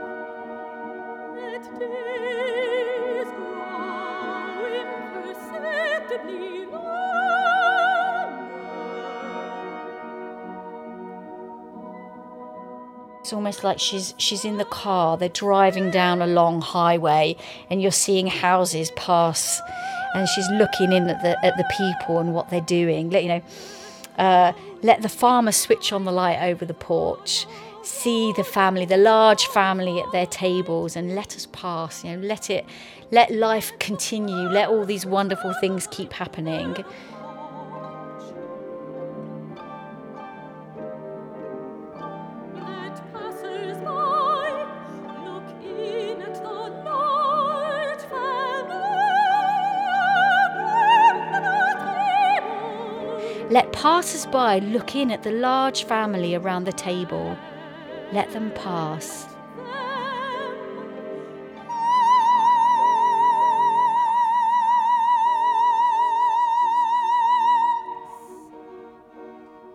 It's 13.28 13.34
almost 13.34 13.62
like 13.62 13.78
she's 13.78 14.14
she's 14.18 14.46
in 14.46 14.56
the 14.56 14.64
car. 14.64 15.18
They're 15.18 15.28
driving 15.28 15.92
down 15.92 16.22
a 16.22 16.28
long 16.28 16.62
highway, 16.62 17.36
and 17.70 17.82
you're 17.82 17.92
seeing 17.92 18.28
houses 18.28 18.90
pass, 18.92 19.62
and 20.16 20.30
she's 20.30 20.50
looking 20.52 20.94
in 20.94 21.10
at 21.10 21.22
the 21.22 21.46
at 21.46 21.58
the 21.58 21.66
people 21.76 22.20
and 22.20 22.34
what 22.34 22.50
they're 22.50 22.62
doing. 22.62 23.10
Let 23.10 23.24
you 23.24 23.30
know. 23.30 23.42
Uh, 24.18 24.54
let 24.82 25.02
the 25.02 25.10
farmer 25.10 25.52
switch 25.52 25.92
on 25.92 26.06
the 26.06 26.12
light 26.14 26.42
over 26.42 26.64
the 26.64 26.74
porch. 26.74 27.46
See 27.84 28.32
the 28.38 28.46
family, 28.46 28.86
the 28.86 28.96
large 28.96 29.46
family 29.48 30.00
at 30.00 30.10
their 30.14 30.26
tables, 30.26 30.96
and 30.96 31.14
let 31.14 31.36
us 31.36 31.50
pass. 31.52 32.06
You 32.06 32.16
know, 32.16 32.26
let 32.26 32.50
it, 32.50 32.66
let 33.12 33.30
life 33.30 33.78
continue. 33.78 34.48
Let 34.48 34.70
all 34.70 34.86
these 34.86 35.06
wonderful 35.06 35.54
things 35.60 35.86
keep 35.92 36.14
happening. 36.14 36.78
Let 53.58 53.74
passers 53.74 54.28
by 54.28 54.60
look 54.60 54.96
in 54.96 55.10
at 55.10 55.24
the 55.24 55.32
large 55.32 55.86
family 55.86 56.36
around 56.36 56.66
the 56.66 56.72
table. 56.72 57.36
Let 58.14 58.32
them 58.32 58.52
pass. 58.52 59.28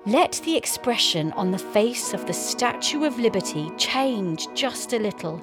Let 0.06 0.40
the 0.44 0.56
expression 0.56 1.32
on 1.32 1.50
the 1.50 1.58
face 1.58 2.14
of 2.14 2.24
the 2.26 2.32
Statue 2.32 3.02
of 3.02 3.18
Liberty 3.18 3.68
change 3.78 4.46
just 4.54 4.92
a 4.92 5.00
little. 5.00 5.42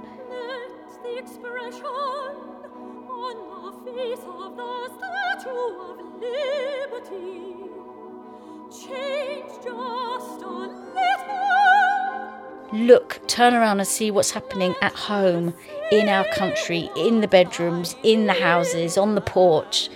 Look, 12.71 13.19
turn 13.27 13.55
around 13.55 13.79
and 13.79 13.88
see 13.88 14.11
what's 14.11 14.31
happening 14.31 14.75
at 14.81 14.93
home, 14.93 15.55
in 15.91 16.07
our 16.07 16.25
country, 16.35 16.89
in 16.95 17.21
the 17.21 17.27
bedrooms, 17.27 17.95
in 18.03 18.27
the 18.27 18.33
houses, 18.33 18.95
on 18.95 19.15
the 19.15 19.21
porch. 19.21 19.89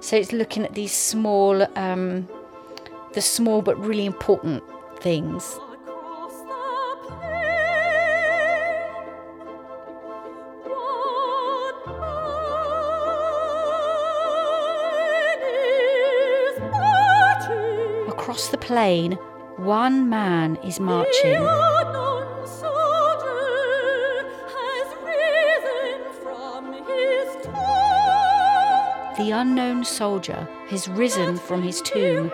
So 0.00 0.16
it's 0.16 0.32
looking 0.32 0.64
at 0.64 0.74
these 0.74 0.92
small, 0.92 1.66
um, 1.76 2.26
the 3.12 3.20
small 3.20 3.60
but 3.60 3.78
really 3.78 4.06
important 4.06 4.62
things. 5.00 5.58
Across 18.08 18.48
the 18.48 18.58
plain, 18.58 19.18
one 19.64 20.08
man 20.08 20.56
is 20.64 20.80
marching. 20.80 21.42
The 29.18 29.32
unknown 29.32 29.84
soldier 29.84 30.48
has 30.68 30.88
risen 30.88 31.36
from 31.36 31.62
his 31.62 31.82
tomb. 31.82 32.30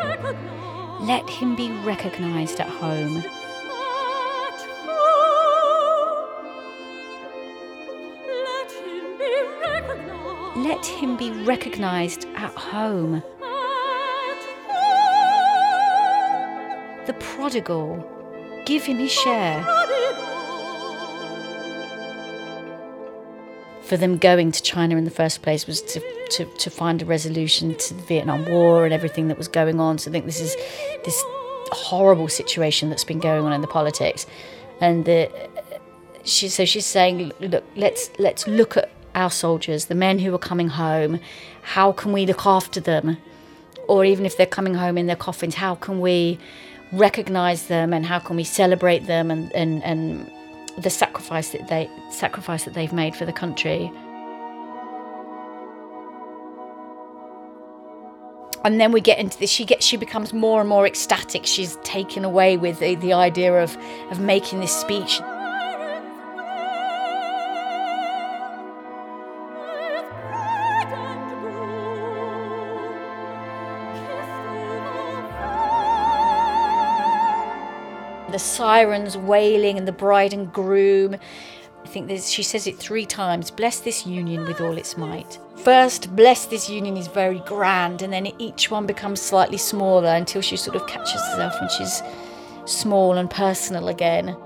Let 1.01 1.29
him 1.29 1.57
be 1.57 1.73
recognized 1.85 2.61
at 2.61 2.69
home. 2.69 3.25
Let 10.57 10.87
him 10.87 11.17
be 11.17 11.33
recognized 11.45 12.27
at 12.37 12.55
home. 12.55 13.23
The 17.07 17.15
prodigal. 17.15 18.05
Give 18.65 18.85
him 18.85 18.99
his 18.99 19.13
share. 19.13 19.65
for 23.87 23.97
them 23.97 24.19
going 24.19 24.51
to 24.51 24.63
China 24.63 24.97
in 24.97 25.05
the 25.05 25.11
first 25.11 25.43
place 25.43 25.67
was 25.67 25.81
to, 25.81 26.01
to, 26.31 26.45
to 26.45 26.71
find 26.71 27.03
a 27.03 27.05
resolution 27.05 27.75
to 27.77 27.95
the 27.95 28.03
Vietnam 28.03 28.45
War 28.47 28.85
and 28.85 28.93
everything 28.93 29.29
that 29.29 29.39
was 29.39 29.47
going 29.47 29.79
on. 29.79 29.99
So 29.99 30.11
I 30.11 30.13
think 30.13 30.27
this 30.27 30.41
is 30.41 30.57
this 31.05 31.23
horrible 31.71 32.29
situation 32.29 32.91
that's 32.91 33.05
been 33.05 33.21
going 33.21 33.45
on 33.45 33.53
in 33.53 33.61
the 33.61 33.69
politics, 33.69 34.27
and 34.81 35.05
the 35.05 35.31
she 36.25 36.49
so 36.49 36.65
she's 36.65 36.87
saying, 36.87 37.33
look, 37.41 37.65
let's 37.77 38.11
let's 38.19 38.47
look 38.47 38.77
at 38.77 38.91
our 39.15 39.31
soldiers, 39.31 39.87
the 39.87 39.95
men 39.95 40.19
who 40.19 40.35
are 40.35 40.39
coming 40.39 40.69
home. 40.69 41.21
How 41.63 41.93
can 41.93 42.13
we 42.13 42.27
look 42.27 42.45
after 42.45 42.81
them, 42.81 43.19
or 43.87 44.05
even 44.05 44.27
if 44.27 44.37
they're 44.37 44.47
coming 44.47 44.75
home 44.75 44.99
in 44.99 45.07
their 45.07 45.17
coffins, 45.17 45.55
how 45.55 45.77
can 45.77 46.01
we 46.01 46.39
recognize 46.93 47.67
them 47.67 47.93
and 47.93 48.07
how 48.07 48.19
can 48.19 48.37
we 48.37 48.45
celebrate 48.45 49.07
them 49.07 49.31
and 49.31 49.53
and 49.55 49.83
and 49.85 50.31
the 50.79 50.91
sacrifice 50.91 51.51
that 51.51 51.69
they 51.69 51.91
sacrifice 52.11 52.65
that 52.65 52.75
they've 52.75 52.93
made 52.93 53.15
for 53.15 53.25
the 53.25 53.33
country. 53.33 53.91
And 58.65 58.81
then 58.81 58.91
we 58.91 59.01
get 59.01 59.19
into 59.19 59.39
this. 59.39 59.49
She 59.49 59.65
gets. 59.65 59.87
She 59.87 59.97
becomes 59.97 60.33
more 60.33 60.61
and 60.61 60.69
more 60.69 60.87
ecstatic. 60.87 61.47
She's 61.47 61.77
taken 61.85 62.25
away 62.25 62.57
with 62.57 62.81
the, 62.81 62.97
the 62.97 63.13
idea 63.13 63.55
of 63.63 63.77
of 64.11 64.19
making 64.19 64.61
this 64.61 64.75
speech. 64.75 65.21
The 78.37 78.41
sirens 78.41 79.17
wailing 79.17 79.79
and 79.79 79.89
the 79.89 79.93
bride 79.93 80.35
and 80.35 80.53
groom. 80.53 81.17
I 81.83 81.89
think 81.89 82.11
she 82.21 82.43
says 82.43 82.67
it 82.67 82.77
three 82.77 83.07
times. 83.07 83.51
Bless 83.51 83.81
this 83.81 84.07
union 84.07 84.45
with 84.45 84.61
all 84.61 84.77
its 84.77 84.99
might. 84.99 85.39
First, 85.65 86.15
bless 86.15 86.45
this 86.45 86.69
union 86.69 86.99
is 86.99 87.07
very 87.07 87.39
grand, 87.47 88.03
and 88.03 88.13
then 88.13 88.27
each 88.39 88.71
one 88.71 88.85
becomes 88.85 89.23
slightly 89.23 89.57
smaller 89.57 90.11
until 90.11 90.43
she 90.43 90.59
sort 90.59 90.77
of 90.77 90.87
catches 90.87 91.23
herself 91.29 91.59
when 91.59 91.71
she's 91.71 92.03
small 92.67 93.17
and 93.17 93.31
personal 93.31 93.89
again. 93.89 94.37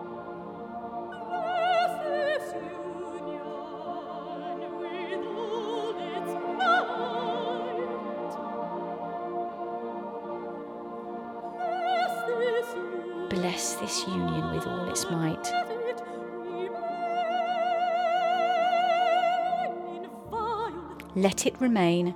remain 21.61 22.15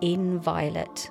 inviolate. 0.00 1.10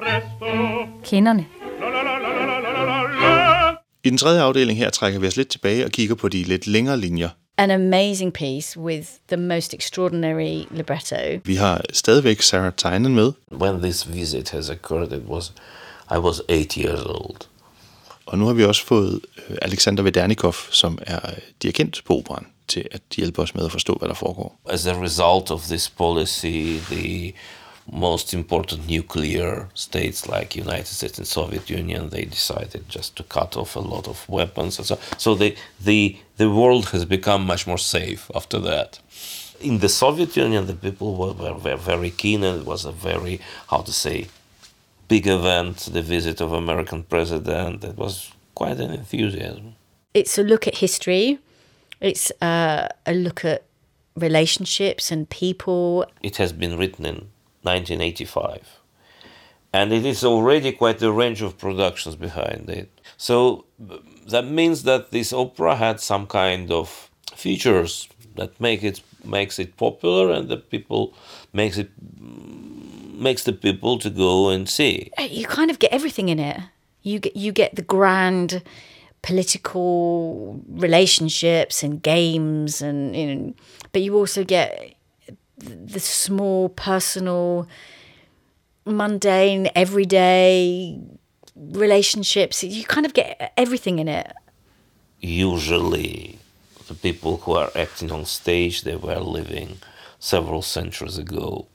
La. 0.00 1.44
I 4.04 4.10
den 4.10 4.18
tredje 4.18 4.42
afdeling 4.42 4.78
her 4.78 4.90
trækker 4.90 5.20
vi 5.20 5.26
os 5.26 5.36
lidt 5.36 5.48
tilbage 5.48 5.84
og 5.84 5.90
kigger 5.90 6.14
på 6.14 6.28
de 6.28 6.42
lidt 6.42 6.66
længere 6.66 6.96
linjer. 7.00 7.28
An 7.56 7.70
amazing 7.70 8.32
piece 8.32 8.78
with 8.80 9.08
the 9.28 9.36
most 9.36 9.74
extraordinary 9.74 10.64
libretto. 10.70 11.16
Vi 11.44 11.54
har 11.54 11.80
stadigvæk 11.92 12.42
Sarah 12.42 12.72
Tynan 12.72 13.14
med, 13.14 13.32
When 13.52 13.82
this 13.82 14.12
visit 14.12 14.50
has 14.50 14.70
occurred, 14.70 15.12
it 15.12 15.22
was 15.28 15.52
I 16.10 16.18
was 16.18 16.42
eight 16.48 16.72
years 16.74 17.02
old. 17.04 17.36
og 18.26 18.38
nu 18.38 18.46
har 18.46 18.52
vi 18.52 18.64
også 18.64 18.84
fået 18.86 19.20
øh, 19.48 19.56
Alexander 19.62 20.02
Vedernikov, 20.02 20.54
som 20.70 20.98
er 21.06 21.20
dirigent 21.62 22.02
på 22.06 22.18
operan, 22.18 22.46
til 22.68 22.84
at 22.92 23.00
hjælpe 23.16 23.42
os 23.42 23.54
med 23.54 23.64
at 23.64 23.72
forstå, 23.72 23.94
hvad 23.94 24.08
der 24.08 24.14
foregår. 24.14 24.60
As 24.68 24.86
a 24.86 25.02
result 25.02 25.50
of 25.50 25.62
this 25.62 25.90
policy, 25.90 26.78
the 26.90 27.32
most 27.90 28.32
important 28.32 28.88
nuclear 28.88 29.68
states 29.74 30.28
like 30.28 30.54
United 30.54 30.86
States 30.86 31.18
and 31.18 31.26
Soviet 31.26 31.68
Union 31.68 32.10
they 32.10 32.24
decided 32.24 32.88
just 32.88 33.16
to 33.16 33.22
cut 33.24 33.56
off 33.56 33.74
a 33.74 33.80
lot 33.80 34.06
of 34.06 34.28
weapons 34.28 34.78
and 34.78 34.86
so 34.86 34.98
so 35.18 35.34
the 35.34 35.56
the 35.80 36.16
the 36.42 36.50
world 36.50 36.88
has 36.90 37.04
become 37.04 37.44
much 37.44 37.66
more 37.66 37.78
safe 37.78 38.30
after 38.34 38.58
that. 38.70 38.98
In 39.60 39.78
the 39.78 39.88
Soviet 39.88 40.36
Union, 40.36 40.66
the 40.66 40.74
people 40.74 41.14
were, 41.14 41.34
were, 41.40 41.54
were 41.54 41.76
very 41.76 42.10
keen, 42.10 42.42
and 42.42 42.60
it 42.60 42.66
was 42.66 42.84
a 42.84 42.92
very 42.92 43.40
how 43.70 43.82
to 43.82 43.92
say 43.92 44.26
big 45.08 45.26
event. 45.26 45.76
The 45.92 46.02
visit 46.02 46.40
of 46.40 46.52
American 46.52 47.04
president. 47.04 47.84
It 47.84 47.96
was 47.96 48.32
quite 48.54 48.78
an 48.80 48.90
enthusiasm. 48.90 49.74
It's 50.14 50.36
a 50.36 50.42
look 50.42 50.66
at 50.66 50.76
history. 50.78 51.38
It's 52.00 52.32
uh, 52.42 52.88
a 53.06 53.14
look 53.14 53.44
at 53.44 53.62
relationships 54.16 55.12
and 55.12 55.28
people. 55.30 56.06
It 56.22 56.36
has 56.38 56.52
been 56.52 56.76
written 56.76 57.06
in 57.06 57.28
1985. 57.62 58.80
And 59.72 59.92
it 59.92 60.04
is 60.04 60.22
already 60.24 60.72
quite 60.72 61.00
a 61.02 61.10
range 61.10 61.40
of 61.40 61.56
productions 61.56 62.14
behind 62.14 62.68
it. 62.68 63.00
So 63.16 63.64
that 64.26 64.46
means 64.46 64.82
that 64.82 65.10
this 65.10 65.32
opera 65.32 65.76
had 65.76 66.00
some 66.00 66.26
kind 66.26 66.70
of 66.70 67.10
features 67.34 68.08
that 68.36 68.60
make 68.60 68.82
it 68.82 69.00
makes 69.24 69.58
it 69.58 69.76
popular 69.76 70.32
and 70.32 70.48
the 70.48 70.56
people 70.56 71.14
makes 71.52 71.78
it 71.78 71.90
makes 72.18 73.44
the 73.44 73.52
people 73.52 73.98
to 73.98 74.10
go 74.10 74.48
and 74.48 74.68
see. 74.68 75.10
Uh, 75.18 75.22
you 75.22 75.46
kind 75.46 75.70
of 75.70 75.78
get 75.78 75.92
everything 75.92 76.28
in 76.28 76.38
it. 76.38 76.60
You 77.02 77.18
get 77.18 77.36
you 77.36 77.52
get 77.52 77.76
the 77.76 77.82
grand 77.82 78.62
political 79.22 80.60
relationships 80.68 81.82
and 81.82 82.02
games 82.02 82.82
and 82.82 83.16
you 83.16 83.34
know, 83.34 83.54
but 83.92 84.02
you 84.02 84.16
also 84.16 84.44
get 84.44 84.94
the 85.62 86.00
small 86.00 86.68
personal 86.68 87.68
mundane 88.84 89.70
everyday 89.74 90.98
relationships 91.56 92.64
you 92.64 92.84
kind 92.84 93.06
of 93.06 93.14
get 93.14 93.52
everything 93.56 93.98
in 93.98 94.08
it 94.08 94.32
Usually 95.24 96.40
the 96.88 96.94
people 96.94 97.36
who 97.36 97.52
are 97.52 97.70
acting 97.76 98.10
on 98.10 98.24
stage 98.24 98.82
they 98.82 98.96
were 98.96 99.20
living 99.20 99.78
several 100.18 100.62
centuries 100.62 101.16
ago. 101.16 101.68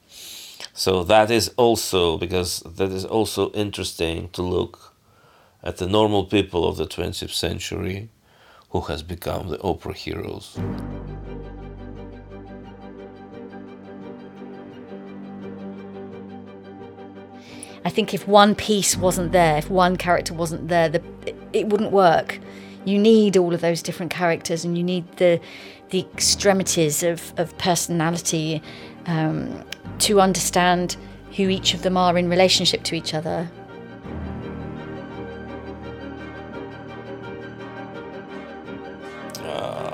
So 0.73 1.03
that 1.05 1.31
is 1.31 1.53
also 1.55 2.17
because 2.17 2.59
that 2.59 2.91
is 2.91 3.05
also 3.05 3.51
interesting 3.51 4.27
to 4.33 4.41
look 4.41 4.93
at 5.63 5.77
the 5.77 5.87
normal 5.87 6.25
people 6.25 6.67
of 6.67 6.75
the 6.75 6.85
20th 6.85 7.33
century 7.33 8.09
who 8.71 8.81
has 8.81 9.01
become 9.01 9.47
the 9.47 9.61
opera 9.61 9.93
heroes. 9.93 10.57
I 17.87 17.89
think 17.89 18.13
if 18.13 18.27
one 18.27 18.53
piece 18.53 18.97
wasn't 18.97 19.31
there, 19.31 19.57
if 19.57 19.69
one 19.69 19.95
character 19.95 20.33
wasn't 20.33 20.67
there, 20.67 20.89
the, 20.89 21.01
it 21.53 21.67
wouldn't 21.67 21.93
work. 21.93 22.37
You 22.83 22.99
need 22.99 23.37
all 23.37 23.53
of 23.53 23.61
those 23.61 23.81
different 23.81 24.11
characters, 24.11 24.65
and 24.65 24.77
you 24.77 24.83
need 24.83 25.09
the 25.15 25.39
the 25.91 26.01
extremities 26.01 27.01
of, 27.01 27.33
of 27.37 27.57
personality 27.57 28.61
um, 29.05 29.63
to 29.99 30.19
understand 30.19 30.97
who 31.37 31.47
each 31.47 31.73
of 31.73 31.83
them 31.83 31.95
are 31.95 32.17
in 32.17 32.29
relationship 32.29 32.83
to 32.83 32.93
each 32.93 33.13
other. 33.13 33.49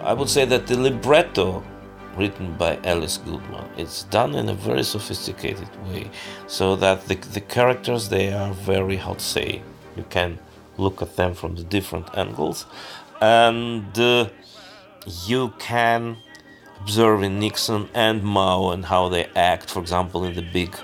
I 0.03 0.13
would 0.13 0.29
say 0.29 0.45
that 0.45 0.65
the 0.65 0.79
libretto 0.79 1.63
written 2.17 2.54
by 2.56 2.80
Alice 2.84 3.17
Goodman. 3.17 3.69
It's 3.78 4.04
done 4.04 4.36
in 4.36 4.49
a 4.49 4.54
very 4.54 4.84
sophisticated 4.84 5.69
way 5.88 6.10
so 6.47 6.76
that 6.78 7.08
the, 7.08 7.15
the 7.15 7.41
characters 7.41 8.10
they 8.10 8.32
are 8.32 8.54
very 8.54 8.97
how 8.97 9.13
to 9.13 9.19
say 9.19 9.62
you 9.95 10.06
can 10.10 10.39
look 10.78 11.02
at 11.02 11.15
them 11.15 11.34
from 11.34 11.56
the 11.56 11.63
different 11.63 12.08
angles. 12.17 12.65
And 13.21 13.97
uh, 13.97 14.30
you 15.26 15.54
can 15.60 16.17
observe 16.80 17.23
in 17.23 17.39
Nixon 17.39 17.89
and 17.93 18.23
Mao 18.23 18.71
and 18.71 18.86
how 18.86 19.10
they 19.10 19.26
act 19.36 19.69
for 19.69 19.80
example 19.80 20.23
in 20.26 20.36
the 20.36 20.41
big 20.41 20.76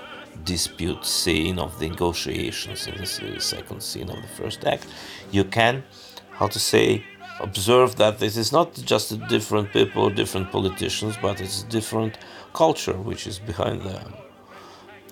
dispute 0.44 1.04
scene 1.04 1.58
of 1.58 1.78
the 1.78 1.88
negotiations 1.88 2.86
in 2.86 2.96
the 2.96 3.40
second 3.40 3.82
scene 3.82 4.08
of 4.08 4.22
the 4.22 4.28
first 4.28 4.64
act. 4.64 4.86
You 5.30 5.44
can 5.44 5.84
how 6.32 6.48
to 6.48 6.58
say 6.58 7.04
observe 7.40 7.96
that 7.96 8.18
this 8.18 8.36
is 8.36 8.52
not 8.52 8.74
just 8.84 9.06
different 9.28 9.72
people 9.72 10.10
different 10.10 10.50
politicians 10.50 11.16
but 11.20 11.40
it's 11.40 11.62
different 11.64 12.18
culture 12.52 12.98
which 13.10 13.26
is 13.26 13.38
behind 13.38 13.82
them 13.82 14.12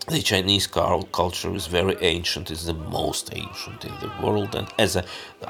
the 0.08 0.22
Chinese 0.22 0.66
culture 0.66 1.54
is 1.54 1.66
very 1.66 1.96
ancient. 2.00 2.50
It's 2.50 2.64
the 2.64 2.74
most 2.74 3.30
ancient 3.34 3.84
in 3.84 3.92
the 4.00 4.10
world, 4.22 4.54
and 4.54 4.66
as 4.78 4.96
a 4.96 5.04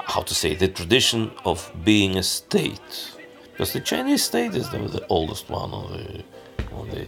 how 0.05 0.21
to 0.21 0.35
say 0.35 0.53
the 0.55 0.67
tradition 0.67 1.31
of 1.45 1.71
being 1.83 2.17
a 2.17 2.23
state, 2.23 3.11
because 3.51 3.71
the 3.73 3.79
Chinese 3.79 4.23
state 4.23 4.55
is 4.55 4.69
the, 4.69 4.79
the 4.79 5.05
oldest 5.07 5.49
one 5.49 5.73
of 5.73 5.91
the, 5.91 6.23
of 6.75 6.91
the 6.91 7.07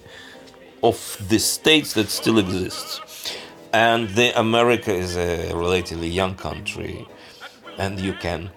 of 0.83 1.27
the 1.29 1.39
states 1.39 1.93
that 1.93 2.09
still 2.09 2.39
exists, 2.39 3.35
and 3.73 4.09
the 4.09 4.37
America 4.39 4.93
is 4.93 5.17
a 5.17 5.53
relatively 5.53 6.07
young 6.07 6.35
country, 6.35 7.05
and 7.77 7.99
you 7.99 8.13
can 8.13 8.49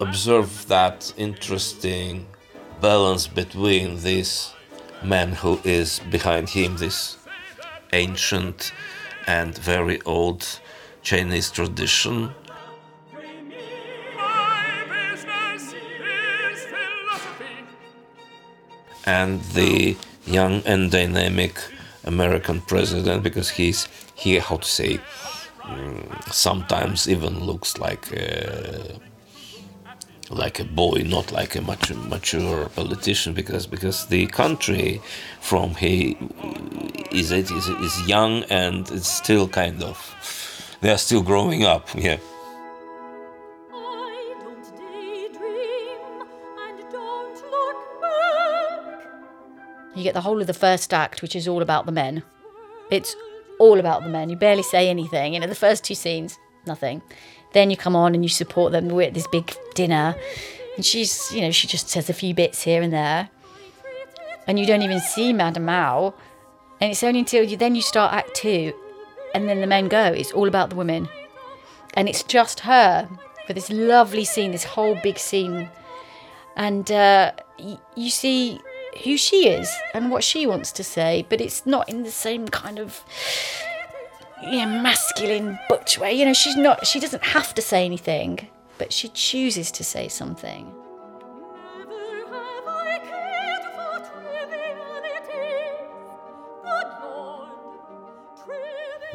observe 0.00 0.66
that 0.68 1.12
interesting 1.16 2.26
balance 2.80 3.26
between 3.26 3.98
this 4.00 4.54
man 5.04 5.32
who 5.32 5.60
is 5.64 6.00
behind 6.10 6.48
him, 6.48 6.76
this 6.78 7.18
ancient 7.92 8.72
and 9.26 9.56
very 9.58 10.00
old 10.02 10.46
Chinese 11.02 11.50
tradition, 11.50 12.30
and 19.04 19.40
the 19.52 19.96
young 20.26 20.62
and 20.64 20.90
dynamic 20.90 21.58
American 22.04 22.60
president, 22.62 23.22
because 23.22 23.50
he's 23.50 23.86
he 24.14 24.38
how 24.38 24.56
to 24.56 24.68
say 24.68 24.98
mm, 25.62 26.32
sometimes 26.32 27.08
even 27.08 27.40
looks 27.44 27.78
like 27.78 28.10
a, 28.12 28.98
like 30.30 30.60
a 30.60 30.64
boy, 30.64 31.02
not 31.04 31.32
like 31.32 31.56
a 31.56 31.60
mature, 31.60 31.96
mature 31.96 32.68
politician, 32.70 33.34
because 33.34 33.66
because 33.66 34.06
the 34.06 34.26
country 34.28 35.00
from 35.40 35.74
he 35.74 36.16
is 37.10 37.30
it 37.32 37.50
is, 37.50 37.68
is 37.68 38.08
young 38.08 38.44
and 38.44 38.90
it's 38.90 39.08
still 39.08 39.48
kind 39.48 39.82
of 39.82 39.96
they 40.80 40.90
are 40.90 40.98
still 40.98 41.22
growing 41.22 41.64
up. 41.64 41.88
Yeah. 41.94 42.18
I 43.72 44.34
don't 44.40 44.62
daydream 44.78 46.00
and 46.64 46.92
don't 46.92 47.34
look 47.50 48.00
back. 48.00 49.06
You 49.96 50.02
get 50.04 50.14
the 50.14 50.20
whole 50.20 50.40
of 50.40 50.46
the 50.46 50.54
first 50.54 50.94
act, 50.94 51.22
which 51.22 51.34
is 51.34 51.48
all 51.48 51.60
about 51.60 51.86
the 51.86 51.92
men. 51.92 52.22
It's 52.90 53.16
all 53.58 53.78
about 53.78 54.04
the 54.04 54.08
men. 54.08 54.30
You 54.30 54.36
barely 54.36 54.62
say 54.62 54.88
anything. 54.88 55.34
You 55.34 55.40
know, 55.40 55.46
the 55.46 55.54
first 55.54 55.84
two 55.84 55.94
scenes, 55.94 56.38
nothing. 56.66 57.02
Then 57.52 57.70
you 57.70 57.76
come 57.76 57.96
on 57.96 58.14
and 58.14 58.24
you 58.24 58.28
support 58.28 58.72
them. 58.72 58.88
We're 58.88 59.08
at 59.08 59.14
this 59.14 59.26
big 59.26 59.54
dinner, 59.74 60.14
and 60.76 60.84
she's, 60.84 61.32
you 61.32 61.40
know, 61.40 61.50
she 61.50 61.66
just 61.66 61.88
says 61.88 62.08
a 62.08 62.14
few 62.14 62.34
bits 62.34 62.62
here 62.62 62.82
and 62.82 62.92
there, 62.92 63.28
and 64.46 64.58
you 64.58 64.66
don't 64.66 64.82
even 64.82 65.00
see 65.00 65.32
Madame 65.32 65.64
Mao. 65.64 66.14
And 66.80 66.90
it's 66.90 67.02
only 67.02 67.20
until 67.20 67.44
you 67.44 67.56
then 67.56 67.74
you 67.74 67.82
start 67.82 68.14
Act 68.14 68.34
Two, 68.34 68.72
and 69.34 69.48
then 69.48 69.60
the 69.60 69.66
men 69.66 69.88
go. 69.88 70.04
It's 70.04 70.32
all 70.32 70.48
about 70.48 70.70
the 70.70 70.76
women, 70.76 71.08
and 71.94 72.08
it's 72.08 72.22
just 72.22 72.60
her 72.60 73.08
for 73.46 73.52
this 73.52 73.68
lovely 73.70 74.24
scene, 74.24 74.52
this 74.52 74.64
whole 74.64 74.94
big 75.02 75.18
scene, 75.18 75.68
and 76.56 76.90
uh, 76.90 77.32
y- 77.58 77.78
you 77.96 78.10
see 78.10 78.60
who 79.04 79.16
she 79.16 79.48
is 79.48 79.72
and 79.94 80.10
what 80.10 80.24
she 80.24 80.46
wants 80.46 80.72
to 80.72 80.84
say, 80.84 81.26
but 81.28 81.40
it's 81.40 81.66
not 81.66 81.88
in 81.88 82.02
the 82.02 82.10
same 82.10 82.48
kind 82.48 82.78
of 82.78 83.04
you 84.42 84.64
know, 84.64 84.82
masculine 84.82 85.58
butch 85.68 85.98
way. 85.98 86.12
You 86.12 86.24
know, 86.24 86.32
she's 86.32 86.56
not. 86.56 86.86
She 86.86 87.00
doesn't 87.00 87.24
have 87.24 87.54
to 87.54 87.62
say 87.62 87.84
anything, 87.84 88.48
but 88.78 88.92
she 88.92 89.08
chooses 89.08 89.70
to 89.72 89.84
say 89.84 90.08
something. 90.08 90.72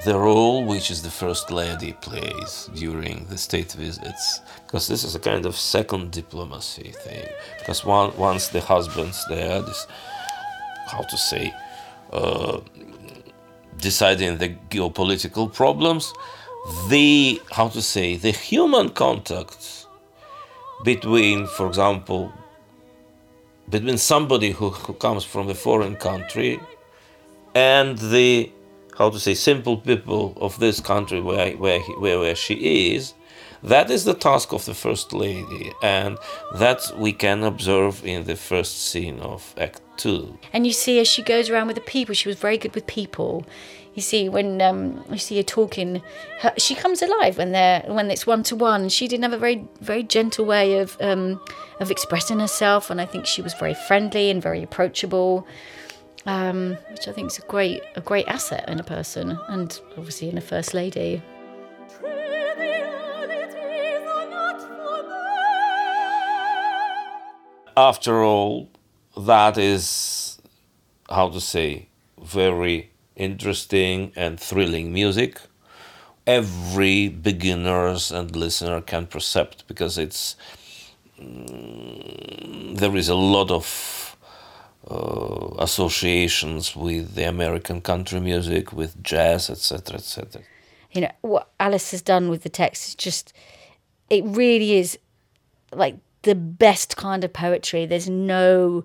The 0.06 0.20
role 0.20 0.64
which 0.64 0.92
is 0.92 1.02
the 1.02 1.10
first 1.10 1.50
lady 1.50 1.94
plays 1.94 2.70
during 2.76 3.26
the 3.26 3.40
state 3.40 3.72
visits 3.72 4.40
because 4.64 4.88
this 4.88 5.04
is 5.04 5.16
a 5.16 5.20
kind 5.20 5.48
of 5.48 5.56
second 5.56 6.12
diplomacy 6.12 6.92
thing 6.92 7.28
because 7.58 7.84
one, 7.84 8.16
once 8.16 8.50
the 8.50 8.62
husband's 8.62 9.26
there 9.30 9.64
this 9.64 9.88
how 10.92 11.02
to 11.02 11.18
say 11.18 11.52
uh, 12.14 12.60
deciding 13.80 14.38
the 14.38 14.50
geopolitical 14.70 15.54
problems 15.54 16.14
the 16.90 17.42
how 17.52 17.68
to 17.68 17.82
say 17.82 18.16
the 18.16 18.32
human 18.32 18.90
contacts 18.90 19.88
between 20.84 21.46
for 21.46 21.68
example 21.68 22.32
between 23.70 23.98
somebody 23.98 24.52
who, 24.52 24.70
who 24.70 24.94
comes 24.94 25.24
from 25.24 25.50
a 25.50 25.54
foreign 25.54 25.96
country 25.96 26.60
and 27.54 27.98
the 27.98 28.52
how 28.98 29.10
to 29.10 29.20
say 29.20 29.34
simple 29.34 29.78
people 29.78 30.34
of 30.38 30.58
this 30.60 30.80
country 30.80 31.22
where 31.22 31.52
where 31.58 31.80
where, 32.00 32.20
where 32.20 32.36
she 32.36 32.94
is 32.94 33.14
that 33.66 33.90
is 33.90 34.06
the 34.06 34.14
task 34.14 34.54
of 34.54 34.66
the 34.66 34.74
first 34.74 35.14
lady 35.14 35.72
and 35.82 36.18
that 36.54 36.92
we 36.98 37.12
can 37.12 37.44
observe 37.44 38.06
in 38.06 38.26
the 38.26 38.36
first 38.36 38.88
scene 38.88 39.20
of 39.20 39.54
act 39.58 39.82
2 39.98 40.38
And 40.54 40.66
you 40.66 40.74
see 40.74 41.00
as 41.00 41.08
she 41.08 41.22
goes 41.22 41.50
around 41.50 41.68
with 41.68 41.76
the 41.76 41.82
people, 41.82 42.14
she 42.16 42.28
was 42.28 42.38
very 42.38 42.58
good 42.58 42.76
with 42.76 42.86
people. 42.86 43.46
You 43.94 44.02
see 44.02 44.28
when 44.28 44.62
um, 44.62 45.06
you 45.10 45.18
see 45.18 45.38
her 45.38 45.44
talking, 45.44 46.02
her, 46.40 46.54
she 46.58 46.76
comes 46.76 47.02
alive 47.02 47.38
when 47.38 47.54
they're 47.54 47.82
when 47.88 48.12
it's 48.12 48.28
one 48.28 48.44
to 48.44 48.56
one. 48.56 48.90
She 48.90 49.08
didn't 49.08 49.24
have 49.24 49.32
a 49.32 49.38
very 49.38 49.66
very 49.80 50.04
gentle 50.04 50.46
way 50.46 50.80
of 50.80 50.98
um, 51.00 51.40
of 51.80 51.92
expressing 51.92 52.42
herself, 52.42 52.90
and 52.90 53.00
I 53.00 53.06
think 53.06 53.26
she 53.26 53.42
was 53.42 53.54
very 53.54 53.74
friendly 53.74 54.30
and 54.30 54.44
very 54.44 54.62
approachable, 54.62 55.48
um, 56.26 56.78
which 56.92 57.08
I 57.08 57.14
think 57.14 57.32
is 57.32 57.40
a 57.40 57.44
great 57.44 57.84
a 57.96 58.02
great 58.02 58.28
asset 58.28 58.68
in 58.68 58.82
a 58.82 58.84
person, 58.84 59.40
and 59.48 59.80
obviously 59.98 60.28
in 60.28 60.38
a 60.38 60.42
first 60.42 60.74
lady. 60.74 61.22
After 67.78 68.24
all 68.24 68.70
that 69.18 69.58
is 69.58 70.40
how 71.10 71.30
to 71.30 71.40
say 71.40 71.88
very 72.22 72.92
interesting 73.16 74.12
and 74.16 74.40
thrilling 74.40 74.92
music 74.92 75.40
every 76.28 77.08
beginners 77.08 78.12
and 78.12 78.36
listener 78.36 78.82
can 78.82 79.06
percept 79.06 79.68
because 79.68 79.98
it's 79.98 80.36
mm, 81.20 82.78
there 82.78 82.96
is 82.96 83.10
a 83.10 83.16
lot 83.16 83.52
of 83.52 84.18
uh, 84.90 85.56
associations 85.60 86.76
with 86.76 87.16
the 87.16 87.24
American 87.24 87.82
country 87.82 88.20
music, 88.20 88.72
with 88.72 89.02
jazz, 89.04 89.50
etc., 89.50 89.96
etc. 89.96 90.42
you 90.92 91.02
know 91.02 91.12
what 91.22 91.50
Alice 91.60 91.92
has 91.92 92.02
done 92.02 92.30
with 92.30 92.44
the 92.44 92.50
text 92.50 92.88
is 92.88 92.96
just 92.96 93.34
it 94.10 94.24
really 94.26 94.74
is 94.74 94.98
like 95.74 95.96
the 96.26 96.36
best 96.36 96.98
kind 96.98 97.24
of 97.24 97.32
poetry. 97.32 97.86
There's 97.86 98.10
no 98.10 98.84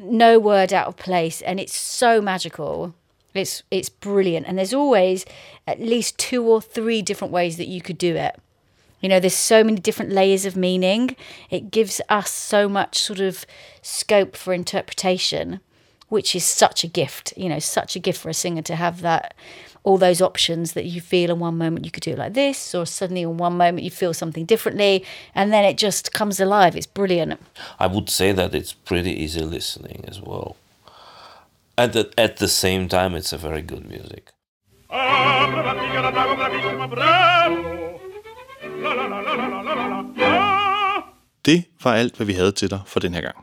no 0.00 0.36
word 0.38 0.72
out 0.72 0.88
of 0.88 0.96
place 0.96 1.40
and 1.42 1.60
it's 1.60 1.76
so 1.76 2.20
magical. 2.20 2.94
It's 3.32 3.62
it's 3.70 3.88
brilliant. 3.88 4.46
And 4.46 4.58
there's 4.58 4.74
always 4.74 5.24
at 5.66 5.80
least 5.80 6.18
two 6.18 6.44
or 6.44 6.60
three 6.60 7.02
different 7.02 7.32
ways 7.32 7.56
that 7.56 7.68
you 7.68 7.80
could 7.80 7.98
do 7.98 8.16
it. 8.16 8.38
You 9.00 9.08
know 9.08 9.20
there's 9.20 9.34
so 9.34 9.64
many 9.64 9.78
different 9.78 10.12
layers 10.12 10.44
of 10.44 10.56
meaning. 10.56 11.16
It 11.48 11.70
gives 11.70 12.00
us 12.08 12.30
so 12.30 12.68
much 12.68 12.98
sort 12.98 13.20
of 13.20 13.46
scope 13.80 14.36
for 14.36 14.52
interpretation 14.52 15.60
which 16.08 16.34
is 16.34 16.44
such 16.44 16.82
a 16.82 16.88
gift 16.88 17.32
you 17.36 17.48
know 17.48 17.60
such 17.60 17.94
a 17.94 18.00
gift 18.00 18.20
for 18.20 18.28
a 18.28 18.34
singer 18.34 18.62
to 18.62 18.74
have 18.74 19.00
that 19.00 19.32
all 19.82 19.98
those 19.98 20.24
options 20.24 20.72
that 20.72 20.84
you 20.84 21.00
feel 21.00 21.30
in 21.30 21.40
one 21.40 21.56
moment 21.56 21.84
you 21.84 21.90
could 21.90 22.02
do 22.02 22.10
it 22.10 22.18
like 22.18 22.34
this, 22.34 22.74
or 22.74 22.86
suddenly 22.86 23.22
in 23.22 23.36
one 23.38 23.56
moment 23.56 23.82
you 23.82 23.90
feel 23.90 24.14
something 24.14 24.46
differently, 24.46 25.04
and 25.34 25.52
then 25.52 25.64
it 25.64 25.78
just 25.78 26.12
comes 26.12 26.40
alive. 26.40 26.76
It's 26.76 26.86
brilliant. 26.86 27.40
I 27.78 27.86
would 27.86 28.10
say 28.10 28.32
that 28.32 28.54
it's 28.54 28.74
pretty 28.74 29.24
easy 29.24 29.42
listening 29.42 30.04
as 30.08 30.20
well. 30.20 30.56
At 31.78 31.92
the, 31.92 32.10
at 32.18 32.36
the 32.36 32.48
same 32.48 32.88
time, 32.88 33.14
it's 33.18 33.32
a 33.32 33.38
very 33.38 33.62
good 33.62 33.84
music. 33.86 34.24
Det 41.44 41.64
var 41.84 41.94
alt, 41.94 42.16
hvad 42.16 42.26
vi 42.26 42.32
havde 42.32 42.52
til 42.52 42.70
dig 42.70 42.80
for 42.86 43.00
den 43.00 43.14
her 43.14 43.20
gang. 43.20 43.36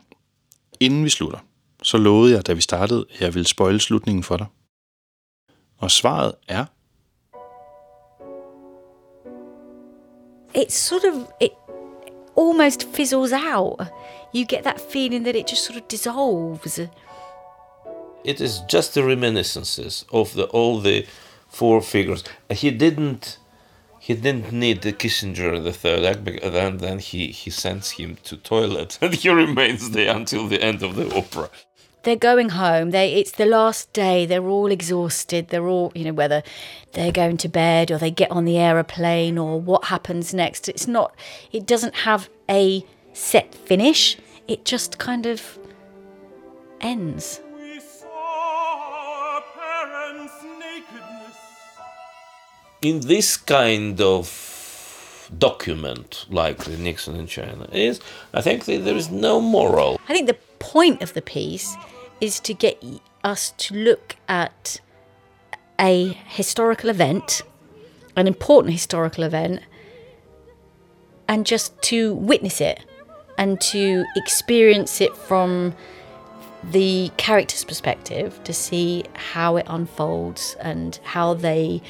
Inden 0.80 1.04
vi 1.04 1.08
slutter, 1.08 1.38
så 1.82 1.96
lovede 1.96 2.34
jeg, 2.34 2.46
da 2.46 2.52
vi 2.52 2.60
startede, 2.60 3.06
at 3.14 3.20
jeg 3.20 3.34
ville 3.34 3.48
spøjle 3.48 3.80
slutningen 3.80 4.22
for 4.22 4.36
dig. 4.36 4.46
Og 5.78 5.90
svaret 5.90 6.34
er, 6.48 6.64
it 10.54 10.72
sort 10.72 11.04
of 11.04 11.30
it 11.40 11.52
almost 12.36 12.88
fizzles 12.94 13.32
out 13.32 13.80
you 14.32 14.44
get 14.44 14.64
that 14.64 14.80
feeling 14.80 15.24
that 15.24 15.36
it 15.36 15.46
just 15.46 15.64
sort 15.64 15.76
of 15.76 15.88
dissolves 15.88 16.78
It 18.24 18.40
is 18.40 18.60
just 18.68 18.94
the 18.94 19.04
reminiscences 19.04 20.04
of 20.12 20.34
the 20.34 20.44
all 20.46 20.80
the 20.80 21.06
four 21.48 21.80
figures. 21.80 22.24
He 22.50 22.70
didn't. 22.70 23.38
He 24.00 24.14
didn't 24.14 24.52
need 24.52 24.82
the 24.82 24.92
Kissinger 24.92 25.56
in 25.56 25.64
the 25.64 25.72
third 25.72 26.04
act, 26.04 26.24
because 26.24 26.52
then, 26.52 26.78
then 26.78 26.98
he, 26.98 27.28
he 27.28 27.50
sends 27.50 27.90
him 27.92 28.16
to 28.24 28.36
toilet, 28.36 28.98
and 29.02 29.14
he 29.14 29.28
remains 29.28 29.90
there 29.90 30.14
until 30.14 30.46
the 30.46 30.62
end 30.62 30.82
of 30.82 30.96
the 30.96 31.14
opera. 31.14 31.50
They're 32.08 32.16
going 32.16 32.50
home. 32.50 32.90
They 32.90 33.12
it's 33.14 33.32
the 33.32 33.44
last 33.46 33.92
day. 33.92 34.24
They're 34.24 34.48
all 34.48 34.70
exhausted. 34.70 35.48
They're 35.48 35.68
all 35.68 35.92
you 35.94 36.04
know 36.04 36.14
whether 36.14 36.42
they're 36.92 37.12
going 37.12 37.36
to 37.38 37.48
bed 37.48 37.90
or 37.90 37.98
they 37.98 38.10
get 38.10 38.30
on 38.30 38.46
the 38.46 38.56
aeroplane 38.56 39.36
or 39.36 39.60
what 39.60 39.84
happens 39.84 40.32
next. 40.32 40.68
It's 40.68 40.88
not 40.88 41.14
it 41.52 41.66
doesn't 41.66 41.94
have 41.94 42.30
a 42.48 42.84
set 43.12 43.54
finish. 43.54 44.16
It 44.46 44.64
just 44.64 44.98
kind 44.98 45.26
of 45.26 45.58
ends. 46.80 47.40
We 47.54 47.78
saw 47.80 48.08
our 48.08 49.42
parents' 49.54 50.32
nakedness. 50.58 51.36
In 52.80 53.00
this 53.00 53.36
kind 53.36 54.00
of 54.00 55.30
document, 55.36 56.24
like 56.30 56.64
the 56.64 56.78
Nixon 56.78 57.16
in 57.16 57.26
China, 57.26 57.68
is 57.70 58.00
I 58.32 58.40
think 58.40 58.64
that 58.64 58.84
there 58.84 58.96
is 58.96 59.10
no 59.10 59.40
moral. 59.40 60.00
I 60.08 60.14
think 60.14 60.26
the 60.26 60.38
point 60.58 61.02
of 61.02 61.12
the 61.12 61.22
piece 61.22 61.76
is 62.20 62.40
to 62.40 62.54
get 62.54 62.82
us 63.24 63.50
to 63.52 63.74
look 63.74 64.16
at 64.28 64.80
a 65.80 66.08
historical 66.26 66.90
event, 66.90 67.42
an 68.16 68.26
important 68.26 68.72
historical 68.72 69.24
event, 69.24 69.60
and 71.28 71.46
just 71.46 71.80
to 71.82 72.14
witness 72.14 72.60
it 72.60 72.80
and 73.36 73.60
to 73.60 74.04
experience 74.16 75.00
it 75.00 75.16
from 75.16 75.74
the 76.70 77.10
character's 77.16 77.64
perspective 77.64 78.42
to 78.42 78.52
see 78.52 79.04
how 79.14 79.56
it 79.56 79.66
unfolds 79.68 80.56
and 80.60 80.98
how 81.04 81.34
they 81.34 81.80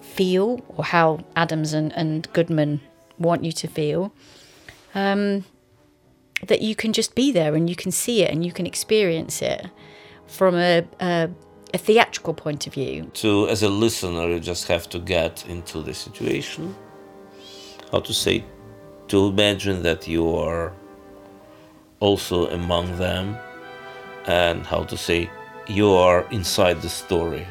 feel 0.00 0.64
or 0.68 0.84
how 0.84 1.18
Adams 1.34 1.72
and, 1.72 1.92
and 1.94 2.32
Goodman 2.32 2.80
want 3.18 3.44
you 3.44 3.50
to 3.50 3.66
feel 3.66 4.12
um, 4.94 5.44
that 6.46 6.62
you 6.62 6.74
can 6.74 6.92
just 6.92 7.14
be 7.14 7.32
there 7.32 7.54
and 7.54 7.68
you 7.68 7.76
can 7.76 7.90
see 7.90 8.22
it 8.22 8.30
and 8.30 8.44
you 8.44 8.52
can 8.52 8.66
experience 8.66 9.42
it 9.42 9.66
from 10.26 10.54
a, 10.56 10.84
a, 11.00 11.30
a 11.74 11.78
theatrical 11.78 12.34
point 12.34 12.66
of 12.66 12.74
view. 12.74 13.10
To 13.14 13.48
as 13.48 13.62
a 13.62 13.68
listener, 13.68 14.28
you 14.28 14.40
just 14.40 14.68
have 14.68 14.88
to 14.90 14.98
get 14.98 15.46
into 15.48 15.82
the 15.82 15.94
situation. 15.94 16.74
How 17.90 18.00
to 18.00 18.12
say? 18.12 18.44
To 19.08 19.26
imagine 19.26 19.82
that 19.82 20.08
you 20.08 20.34
are 20.34 20.72
also 22.00 22.48
among 22.50 22.96
them, 22.96 23.36
and 24.26 24.66
how 24.66 24.84
to 24.84 24.96
say 24.96 25.30
you 25.68 25.90
are 25.92 26.26
inside 26.30 26.80
the 26.82 26.88
story, 26.88 27.46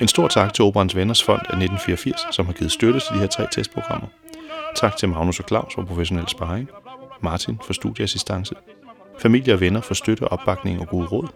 En 0.01 0.07
stor 0.07 0.27
tak 0.27 0.53
til 0.53 0.63
Operans 0.63 0.95
Venners 0.95 1.23
Fond 1.23 1.39
af 1.39 1.43
1984, 1.43 2.27
som 2.31 2.45
har 2.45 2.53
givet 2.53 2.71
støtte 2.71 2.99
til 2.99 3.13
de 3.13 3.19
her 3.19 3.27
tre 3.27 3.47
testprogrammer. 3.51 4.07
Tak 4.75 4.97
til 4.97 5.09
Magnus 5.09 5.39
og 5.39 5.45
Claus 5.47 5.75
for 5.75 5.85
professionel 5.85 6.27
sparring, 6.27 6.69
Martin 7.21 7.59
for 7.65 7.73
studieassistance, 7.73 8.55
familie 9.19 9.53
og 9.53 9.61
venner 9.61 9.81
for 9.81 9.93
støtte, 9.93 10.27
opbakning 10.27 10.81
og 10.81 10.87
gode 10.87 11.07
råd, 11.07 11.27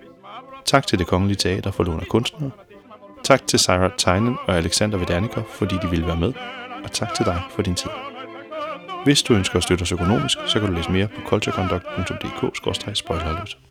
Tak 0.70 0.88
til 0.88 1.00
det 1.00 1.08
Kongelige 1.08 1.38
Teater 1.38 1.72
for 1.72 1.84
lån 1.84 2.00
af 2.00 2.08
kunstnere. 2.08 2.52
Tak 3.24 3.48
til 3.48 3.60
Sarah 3.60 3.92
Tynan 3.98 4.36
og 4.48 4.58
Alexander 4.58 4.98
Vedanikov, 4.98 5.44
fordi 5.54 5.76
de 5.82 5.90
ville 5.90 6.08
være 6.08 6.18
med. 6.18 6.34
Og 6.84 6.92
tak 6.92 7.16
til 7.16 7.26
dig 7.26 7.42
for 7.52 7.62
din 7.62 7.76
tid. 7.76 7.90
Hvis 9.04 9.24
du 9.24 9.34
ønsker 9.34 9.58
at 9.58 9.64
støtte 9.64 9.82
os 9.82 9.92
økonomisk, 9.92 10.38
så 10.48 10.60
kan 10.60 10.70
du 10.70 10.76
læse 10.76 10.92
mere 10.92 11.08
på 11.08 11.22
cultureconduct.dk-spoilerløs. 11.28 13.69